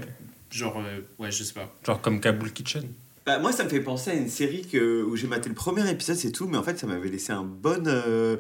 [0.52, 0.78] genre.
[0.86, 1.74] euh, ouais, je sais pas.
[1.86, 2.84] Genre comme Kabul Kitchen.
[3.26, 5.90] Bah, moi, ça me fait penser à une série que, où j'ai maté le premier
[5.90, 7.88] épisode, c'est tout, mais en fait, ça m'avait laissé un bon.
[7.88, 8.38] euh,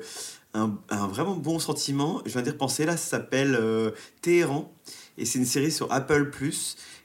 [0.53, 2.21] un, un vraiment bon sentiment.
[2.25, 3.91] Je viens d'y repenser, là, ça s'appelle euh,
[4.21, 4.71] Téhéran,
[5.17, 6.29] et c'est une série sur Apple,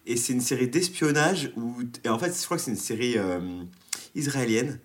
[0.07, 1.75] et c'est une série d'espionnage, où.
[2.05, 3.39] Et en fait, je crois que c'est une série euh,
[4.15, 4.79] israélienne,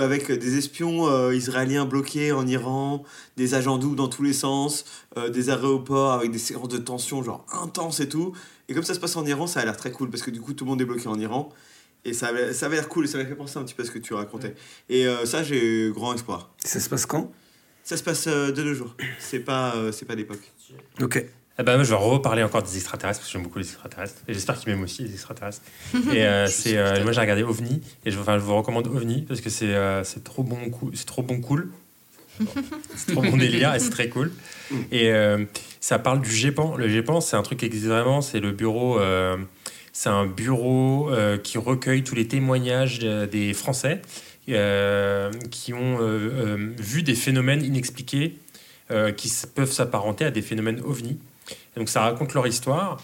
[0.00, 3.04] avec des espions euh, israéliens bloqués en Iran,
[3.36, 4.84] des agents doubles dans tous les sens,
[5.16, 8.32] euh, des aéroports avec des séquences de tension, genre intenses et tout.
[8.68, 10.40] Et comme ça se passe en Iran, ça a l'air très cool, parce que du
[10.40, 11.50] coup, tout le monde est bloqué en Iran.
[12.04, 13.82] Et ça avait, ça avait l'air cool, et ça m'a fait penser un petit peu
[13.82, 14.54] à ce que tu racontais.
[14.88, 16.54] Et euh, ça, j'ai grand espoir.
[16.58, 17.32] Ça se passe quand?
[17.82, 18.94] Ça se passe euh, de deux jours.
[19.18, 20.52] C'est pas, euh, c'est pas d'époque.
[21.00, 21.24] Ok.
[21.58, 24.20] Eh ben, je vais reparler encore des extraterrestres parce que j'aime beaucoup les extraterrestres.
[24.26, 25.62] Et j'espère qu'ils m'aiment aussi, les extraterrestres.
[26.12, 27.80] et euh, c'est, euh, moi, j'ai regardé OVNI.
[28.04, 30.58] Et je, enfin, je vous recommande OVNI parce que c'est, euh, c'est trop bon,
[30.94, 31.70] c'est trop bon cool.
[32.96, 34.32] c'est trop bon délire et c'est très cool.
[34.90, 35.44] Et euh,
[35.78, 36.76] ça parle du GEPAN.
[36.76, 38.20] Le GEPAN, c'est un truc qui existe vraiment.
[38.20, 38.98] C'est le bureau.
[39.92, 41.12] c'est un bureau
[41.44, 44.02] qui recueille tous les témoignages des Français
[44.46, 45.98] qui ont
[46.76, 48.36] vu des phénomènes inexpliqués
[49.16, 51.20] qui peuvent s'apparenter à des phénomènes ovni.
[51.76, 52.98] Donc ça raconte leur histoire,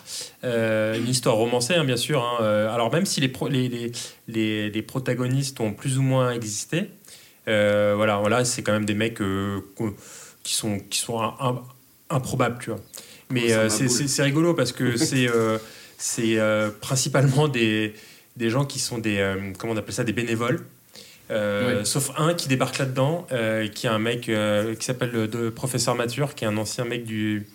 [0.45, 2.23] Euh, une histoire romancée hein, bien sûr.
[2.23, 2.43] hein.
[2.43, 3.93] Euh, alors même si les, pro- les, les,
[4.29, 6.85] les, les protagonistes ont plus ou moins existé,
[7.49, 9.61] euh, voilà, voilà c'est quand même des mecs euh,
[10.45, 11.63] qui sont, qui sont un- un-
[12.11, 12.81] improbables, tu vois.
[13.31, 15.29] Mais c'est- rigolo parce que c'est
[15.99, 16.39] c'est
[16.81, 17.95] principalement des,
[18.37, 20.65] des gens qui sont des, comment on appelle ça, des bénévoles.
[21.31, 21.87] Euh, Oui.
[21.87, 25.95] Sauf un qui débarque là-dedans, euh, qui est un mec euh, qui s'appelle le professeur
[25.95, 27.47] Mature, qui est un ancien mec du,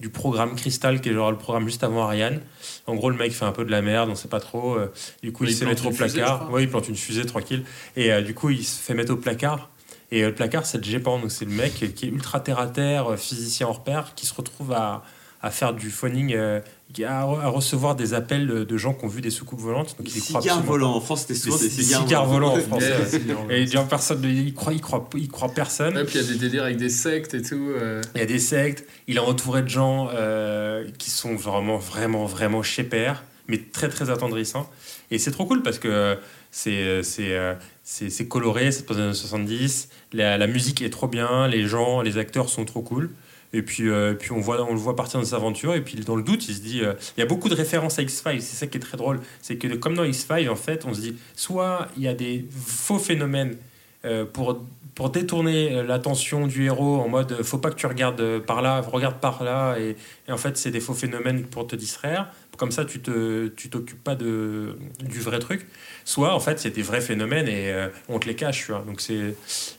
[0.00, 2.40] du programme Crystal, qui est genre le programme juste avant Ariane.
[2.86, 4.74] En gros, le mec fait un peu de la merde, on sait pas trop.
[4.74, 4.92] euh,
[5.22, 6.48] du coup, Mais il, se fait mettre au placard.
[6.52, 7.64] Oui, il plante une fusée tranquille.
[7.96, 9.70] Et euh, du coup, il se fait mettre au placard.
[10.10, 11.20] Et euh, le placard, c'est le GEPAN.
[11.20, 14.34] Donc, c'est le mec qui est ultra terre à terre, physicien hors pair, qui se
[14.34, 15.02] retrouve à,
[15.46, 16.60] à faire du phoning, euh,
[17.04, 19.94] à, à recevoir des appels de, de gens qui ont vu des soucoupes volantes.
[19.98, 20.92] Donc, il y croit Cigares volants.
[20.92, 20.96] pas.
[20.96, 23.50] En France, c'était Des, souvent des, des cigares, cigares volants en volants.
[23.50, 25.96] Et genre, personne, il croit, il croit, il croit personne.
[25.98, 27.72] Ouais, puis il y a des délires avec des sectes et tout.
[27.76, 28.00] euh.
[28.14, 28.86] Il y a des sectes.
[29.06, 33.90] Il est entouré de gens euh, qui sont vraiment, vraiment, vraiment chez père, mais très,
[33.90, 34.70] très attendrissants.
[35.10, 36.16] Et c'est trop cool parce que
[36.50, 39.88] c'est, c'est, euh, c'est, c'est coloré, c'est dans les années 70.
[40.14, 43.10] La, la musique est trop bien, les gens, les acteurs sont trop cool.
[43.54, 45.74] Et puis, euh, puis on, le voit partir dans ses aventures.
[45.74, 46.80] Et puis, dans le doute, il se dit.
[46.82, 48.42] euh, il y a beaucoup de références à X-Files.
[48.42, 49.20] C'est ça qui est très drôle.
[49.40, 52.44] C'est que, comme dans X-Files, en fait, on se dit soit il y a des
[52.50, 53.56] faux phénomènes
[54.04, 54.60] euh, pour,
[54.96, 59.20] pour détourner l'attention du héros en mode faut pas que tu regardes par là, regarde
[59.20, 59.76] par là.
[59.78, 59.96] Et
[60.28, 62.32] en fait, c'est des faux phénomènes pour te distraire.
[62.56, 65.66] Comme ça tu te tu t'occupes pas de du vrai truc
[66.04, 68.84] soit en fait c'est des vrais phénomènes et euh, on te les cache tu vois
[68.86, 69.14] donc c'est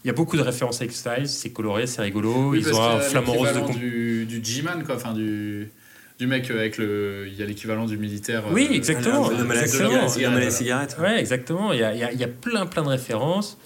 [0.03, 2.81] il y a beaucoup de références à X-Files c'est coloré c'est rigolo Oui, ils ont
[2.83, 5.69] un flamant rose de du, du G-Man, quoi, enfin du,
[6.19, 7.25] du mec avec le.
[7.27, 8.43] Il y a l'équivalent du militaire.
[8.51, 9.27] Oui, euh, exactement.
[9.29, 9.89] de- de- exactement.
[11.01, 11.23] Ouais.
[11.73, 13.57] Il y a, il y a- il y a plein, plein de références.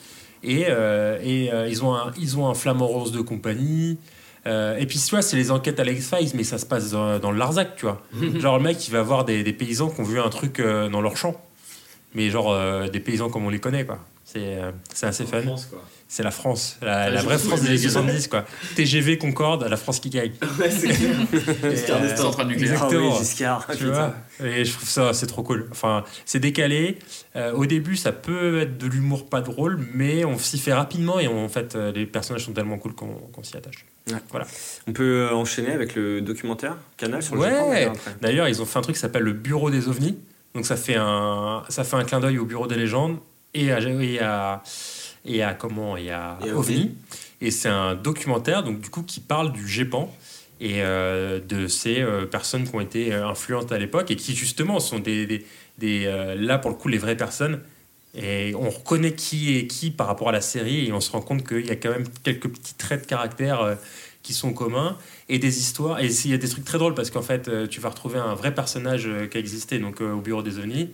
[0.41, 3.97] Et, euh, et euh, ils, ont un, ils ont un flamant rose de compagnie.
[4.47, 7.19] Euh, et puis, tu vois, c'est les enquêtes à l'X-Files, mais ça se passe dans,
[7.19, 8.01] dans le Larzac, tu vois.
[8.39, 10.89] genre, le mec, il va voir des, des paysans qui ont vu un truc euh,
[10.89, 11.35] dans leur champ.
[12.15, 13.99] Mais genre, euh, des paysans comme on les connaît, quoi.
[14.31, 15.41] C'est euh, c'est assez fun.
[16.07, 18.43] C'est la France, la, vraie France des années 70, quoi.
[18.75, 20.31] TGV Concorde, la France qui gagne.
[20.59, 21.15] Ouais, c'est clair.
[21.63, 22.17] Et, Giscard.
[22.17, 22.73] Centrale nucléaire.
[22.73, 23.09] Exactement.
[23.11, 25.67] Ah oui, Giscard, Tu vois Et je trouve ça, c'est trop cool.
[25.71, 26.97] Enfin, c'est décalé.
[27.35, 31.19] Euh, au début, ça peut être de l'humour pas drôle, mais on s'y fait rapidement
[31.19, 33.85] et on- en fait, euh, les personnages sont tellement cool qu'on s'y attache.
[34.31, 34.47] Voilà.
[34.87, 37.91] On peut euh, enchaîner avec le documentaire Canal sur le Ouais.
[38.21, 40.17] D'ailleurs, ils ont fait un truc qui s'appelle le Bureau des ovnis.
[40.55, 43.19] Donc ça fait un, ça fait un clin d'œil au Bureau des légendes
[43.53, 44.63] et à, et à,
[45.25, 46.95] et à comment et à Et OVNI.
[47.41, 50.13] Et c'est un documentaire donc du coup qui parle du GEPAN
[50.59, 54.35] et euh, de ces euh, personnes qui ont été euh, influentes à l'époque et qui
[54.35, 55.45] justement sont des, des,
[55.77, 57.61] des, euh, là pour le coup les vraies personnes.
[58.15, 61.21] Et on reconnaît qui est qui par rapport à la série et on se rend
[61.21, 63.77] compte qu'il y a quand même quelques petits traits de caractère
[64.23, 64.97] qui sont communs
[65.29, 65.99] et des histoires.
[65.99, 68.33] Et il y a des trucs très drôles parce qu'en fait, tu vas retrouver un
[68.33, 70.89] vrai personnage qui a existé donc, au bureau des ovnis.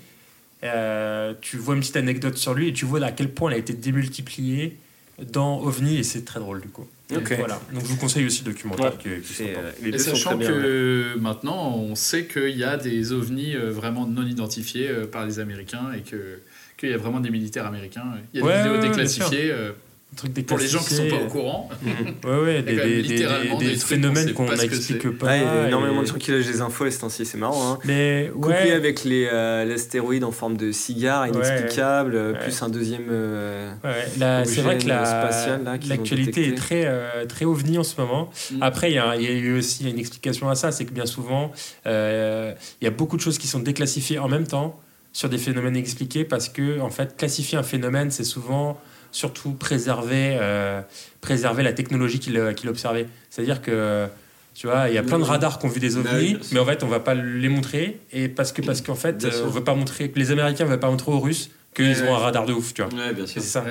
[0.66, 3.56] Euh, tu vois une petite anecdote sur lui et tu vois à quel point elle
[3.58, 4.78] a été démultipliée
[5.32, 6.88] dans OVNI et c'est très drôle du coup.
[7.10, 7.60] Voilà.
[7.72, 8.94] Donc je vous conseille aussi le documentaire.
[9.06, 9.22] Ouais.
[9.22, 10.50] qui- qui euh, les Et deux sont sachant très bien.
[10.52, 15.40] que maintenant, on sait qu'il y a des ovnis euh, vraiment non identifiés par les
[15.40, 16.40] Américains et que
[16.78, 18.04] qu'il y a vraiment des militaires américains.
[18.34, 19.54] Il y a Ouais, des vidéos déclassifiées.
[20.24, 21.70] Des pour les gens qui sont pas au courant.
[21.82, 22.16] Mhm.
[22.44, 25.26] Ouais, des, phénomènes qu'on n'explique pas.
[25.28, 27.74] Ouais, il y a énormément de gens qui lâchent des infos temps-ci, c'est marrant.
[27.74, 27.80] Hein.
[27.84, 28.72] Mais Couplé ouais.
[28.72, 32.40] avec les, euh, l'astéroïde en forme de cigare inexplicable, euh, Ouais.
[32.40, 33.08] plus un deuxième.
[33.10, 33.74] euh,
[34.46, 38.30] c'est vrai que objet la- l'actualité est très, euh, très ovni en ce moment.
[38.52, 38.58] Mm.
[38.64, 41.52] Après, il y, y a eu aussi une explication à ça, c'est que bien souvent,
[41.88, 44.80] euh, il y a beaucoup de choses qui sont déclassifiées en même temps
[45.12, 48.80] sur des phénomènes expliqués parce que, en fait, classifier un phénomène, c'est souvent
[49.16, 50.82] surtout préserver, euh,
[51.22, 53.08] préserver la technologie qu'il qu'il observait.
[53.30, 54.08] C'est-à-dire que,
[54.54, 56.60] tu vois, il y a plein de radars qui ont vu des oui, ovnis, mais
[56.60, 59.50] en fait, on va pas les montrer, et parce que parce qu'en fait, euh, on
[59.50, 62.20] veut pas montrer, que les Américains veulent pas montrer aux Russes qu'ils Ouais, ont un
[62.20, 62.94] radar de ouf, tu vois.
[62.94, 63.42] Ouais, bien sûr.
[63.42, 63.66] C'est ça.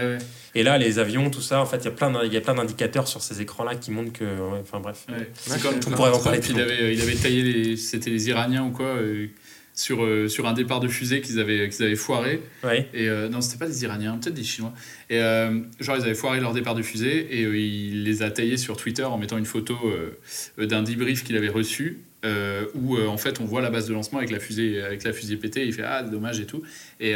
[0.55, 2.37] Et là, les avions, tout ça, en fait, il y a plein d'in- il y
[2.37, 4.25] a plein d'indicateurs sur ces écrans-là qui montrent que.
[4.25, 5.05] ouais, Enfin bref.
[5.09, 5.15] Ouais.
[5.17, 8.29] Ouais, C'est comme on pourrait en parler il avait, il avait taillé les, c'était les
[8.29, 9.27] Iraniens ou quoi, euh,
[9.75, 12.41] sur, euh, sur un départ de fusée qu'ils avaient, qu'ils avaient foiré.
[12.63, 12.89] Ouais.
[12.95, 14.73] Et euh, non, c'était pas des Iraniens, peut-être des Chinois.
[15.11, 18.31] Et euh, genre, ils avaient foiré leur départ de fusée et euh, il les a
[18.31, 19.77] taillés sur Twitter en mettant une photo
[20.59, 21.99] d'un debrief qu'il avait reçu.
[22.75, 25.37] où en fait on voit la base de lancement avec la fusée avec la fusée
[25.37, 26.63] pétée il fait ah dommage et tout
[26.99, 27.15] et,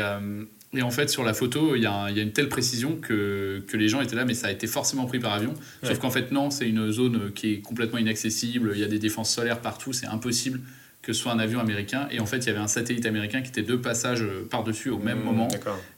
[0.74, 3.76] et en fait sur la photo il y, y a une telle précision que, que
[3.78, 6.30] les gens étaient là mais ça a été forcément pris par avion sauf qu'en fait
[6.30, 9.94] non c'est une zone qui est complètement inaccessible il y a des défenses solaires partout
[9.94, 10.60] c'est impossible
[11.08, 13.40] que ce soit un avion américain et en fait il y avait un satellite américain
[13.40, 15.48] qui était deux passages euh, par-dessus au même Mmh, moment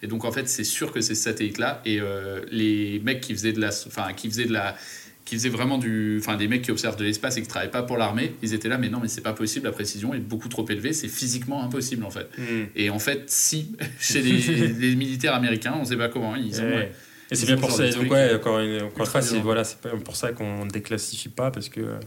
[0.02, 1.82] et donc en fait, c'est sûr que c'est ce satellite-là.
[1.84, 4.76] Et euh, les mecs qui faisaient de la, enfin qui faisaient de la,
[5.24, 7.82] qui faisaient vraiment du, enfin des mecs qui observent de l'espace et qui travaillent pas
[7.82, 9.66] pour l'armée, ils étaient là, mais non, mais c'est pas possible.
[9.66, 10.92] La précision est beaucoup trop élevée.
[10.92, 12.28] C'est physiquement impossible en fait.
[12.38, 12.66] Hmm.
[12.76, 14.38] Et en fait, si chez les,
[14.68, 16.64] les militaires américains, on sait pas comment ils ont.
[16.64, 16.92] Ouais.
[17.30, 17.88] Et c'est bien pour ça.
[17.90, 20.64] Donc ouais, encore une, encore une ultra fois, c'est voilà, c'est pas pour ça qu'on
[20.64, 22.00] ne déclassifie pas parce que euh,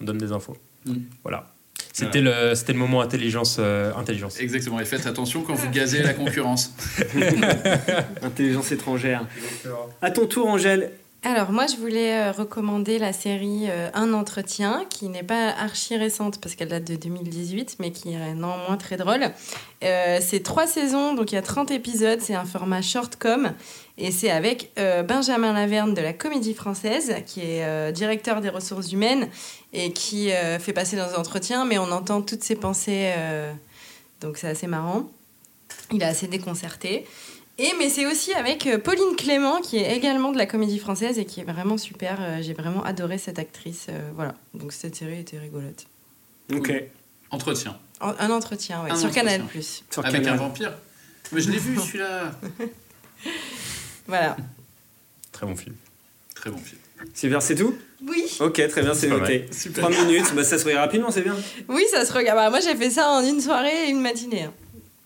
[0.00, 0.56] on donne des infos.
[0.86, 0.94] Mm.
[1.22, 1.52] Voilà.
[1.92, 4.40] C'était le, c'était le moment intelligence, euh, intelligence.
[4.40, 4.80] Exactement.
[4.80, 6.72] Et faites attention quand vous gazez la concurrence.
[8.22, 9.26] Intelligence étrangère.
[10.00, 10.92] À ton tour, Angèle.
[11.22, 15.94] Alors moi je voulais euh, recommander la série euh, Un entretien qui n'est pas archi
[15.98, 19.30] récente parce qu'elle date de 2018 mais qui est néanmoins très drôle.
[19.84, 23.52] Euh, c'est trois saisons donc il y a 30 épisodes, c'est un format short-com
[23.98, 28.48] et c'est avec euh, Benjamin Laverne de la Comédie Française qui est euh, directeur des
[28.48, 29.28] ressources humaines
[29.72, 33.52] et qui euh, fait passer dans un entretien mais on entend toutes ses pensées euh,
[34.20, 35.08] donc c'est assez marrant.
[35.92, 37.06] Il est assez déconcerté.
[37.58, 41.18] Et mais c'est aussi avec euh, Pauline Clément qui est également de la comédie française
[41.18, 42.18] et qui est vraiment super.
[42.20, 43.86] Euh, J'ai vraiment adoré cette actrice.
[43.90, 44.34] euh, voilà.
[44.54, 45.86] Donc cette série était rigolote.
[46.52, 46.72] Ok.
[47.30, 47.78] Entretien.
[48.00, 49.22] En- un entretien, Un sur entretien.
[49.22, 49.84] Canal Plus.
[49.90, 50.34] Sur Avec Canal.
[50.38, 50.72] un vampire.
[51.32, 52.32] Mais je l'ai vu celui-là.
[54.06, 54.36] Voilà.
[55.32, 55.76] Très bon film.
[56.34, 56.80] Très bon film.
[57.14, 57.74] Super, c'est tout?
[58.08, 58.24] Oui.
[58.40, 59.46] Ok, très bien, c'est noté.
[59.52, 59.90] Super.
[59.90, 61.36] 3 minutes, bah, ça se regarde rapidement, c'est bien.
[61.68, 62.38] Oui, ça se regarde.
[62.38, 64.44] Bah, moi j'ai fait ça en une soirée et une matinée.
[64.44, 64.52] hein.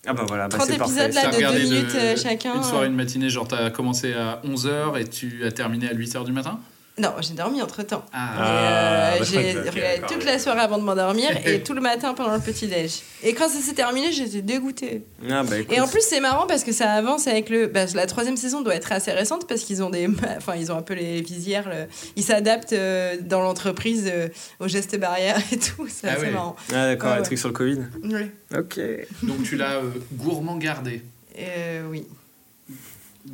[0.07, 0.93] Ah bah voilà, bah, 30 c'est parfait.
[0.93, 2.89] épisodes, là, T'as de regardé deux minutes, euh, chacun, Une soirée, euh.
[2.89, 6.59] une matinée, genre t'as commencé à 11h et tu as terminé à 8h du matin?
[6.97, 8.05] Non, j'ai dormi entre temps.
[8.13, 10.25] Ah, bah, j'ai regardé toute oui.
[10.25, 13.01] la soirée avant de m'endormir et tout le matin pendant le petit-déj.
[13.23, 15.03] Et quand ça s'est terminé, j'étais dégoûtée.
[15.29, 15.55] Ah, bah.
[15.69, 17.67] Et en plus, c'est marrant parce que ça avance avec le.
[17.67, 20.07] bah, la troisième saison doit être assez récente parce qu'ils ont des.
[20.37, 21.67] Enfin, ils ont un peu les visières.
[21.69, 24.27] le- Ils s'adaptent euh, dans l'entreprise euh,
[24.59, 25.87] aux gestes barrières et tout.
[25.89, 26.31] C'est Ah ouais.
[26.31, 26.55] marrant.
[26.71, 27.25] Ah, d'accord, Ouais, un ouais.
[27.25, 27.79] truc sur le Covid.
[28.03, 28.31] Oui.
[28.57, 28.79] Ok.
[29.23, 31.01] Donc tu l'as euh, gourmand gardé.
[31.39, 32.05] Euh, oui.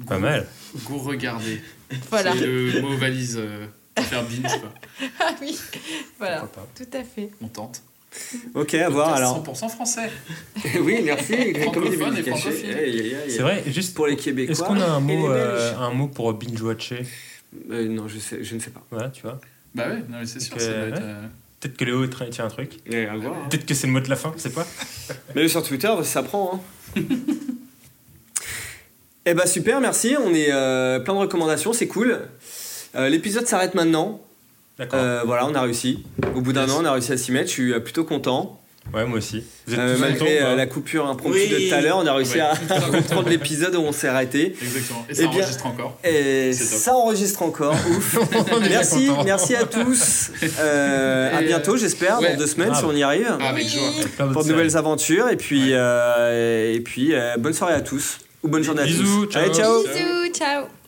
[0.08, 0.48] Pas mal.
[0.86, 1.62] Gour regardé.
[2.10, 2.32] Voilà.
[2.34, 3.66] C'est le mot valise euh,
[4.00, 4.74] faire binge, quoi.
[5.20, 5.58] Ah oui.
[6.20, 6.48] Voilà.
[6.76, 7.30] Tout à fait.
[7.42, 7.82] On tente.
[8.56, 9.42] Ok, à voir alors.
[9.44, 10.10] 100% français.
[10.82, 11.54] oui, merci.
[11.62, 13.16] Francophone et francophile.
[13.30, 14.52] C'est vrai, juste Pour les Québécois.
[14.52, 17.06] Est-ce qu'on a un mot, euh, un mot pour binge-watcher
[17.70, 18.84] Euh, Non, je, sais, je ne sais pas.
[18.92, 19.40] Ouais, tu vois.
[19.74, 20.96] Bah ouais, non mais c'est sûr, Que- ça doit être...
[20.96, 21.02] ouais.
[21.04, 21.28] euh,
[21.62, 22.80] Peut-être que Léo tient un truc.
[22.92, 23.20] Hein.
[23.50, 24.66] Peut-être que c'est le mot de la fin, je sais pas.
[25.36, 26.62] Mais sur Twitter, ça prend.
[26.98, 27.02] Hein.
[29.26, 30.16] eh bah super, merci.
[30.20, 32.20] On est euh, plein de recommandations, c'est cool.
[32.96, 34.22] Euh, L'épisode s'arrête maintenant.
[34.78, 35.00] D'accord.
[35.00, 36.04] Euh, voilà, on a réussi.
[36.36, 37.48] Au bout d'un an, on a réussi à s'y mettre.
[37.48, 38.58] Je suis euh, plutôt content.
[38.96, 39.44] Ouais, moi aussi.
[39.68, 41.50] Vous êtes Euh, tous malgré euh, pas la coupure impromptue Oui.
[41.50, 42.42] de tout à l'heure, on a réussi Ouais.
[42.42, 42.54] à
[42.92, 44.56] reprendre l'épisode où on s'est arrêté.
[44.60, 45.06] Exactement.
[45.08, 45.98] Et Eh ça bien- enregistre encore.
[46.04, 47.76] Et ça enregistre encore.
[47.96, 48.18] Ouf.
[48.70, 50.32] merci, merci à tous.
[50.60, 52.32] Euh, à bientôt, j'espère, ouais.
[52.34, 53.38] dans deux semaines, si on y arrive.
[53.40, 53.70] Ah, avec Oui.
[54.18, 54.28] joie.
[54.34, 55.30] Pour de nouvelles aventures.
[55.30, 58.18] Et puis, euh, et puis euh, bonne soirée à tous.
[58.44, 59.32] Ou bonne journée à Bisous, tous.
[59.34, 59.44] ciao.
[59.44, 59.84] Allez, ciao.
[59.84, 60.34] Bisous.
[60.34, 60.81] Ciao.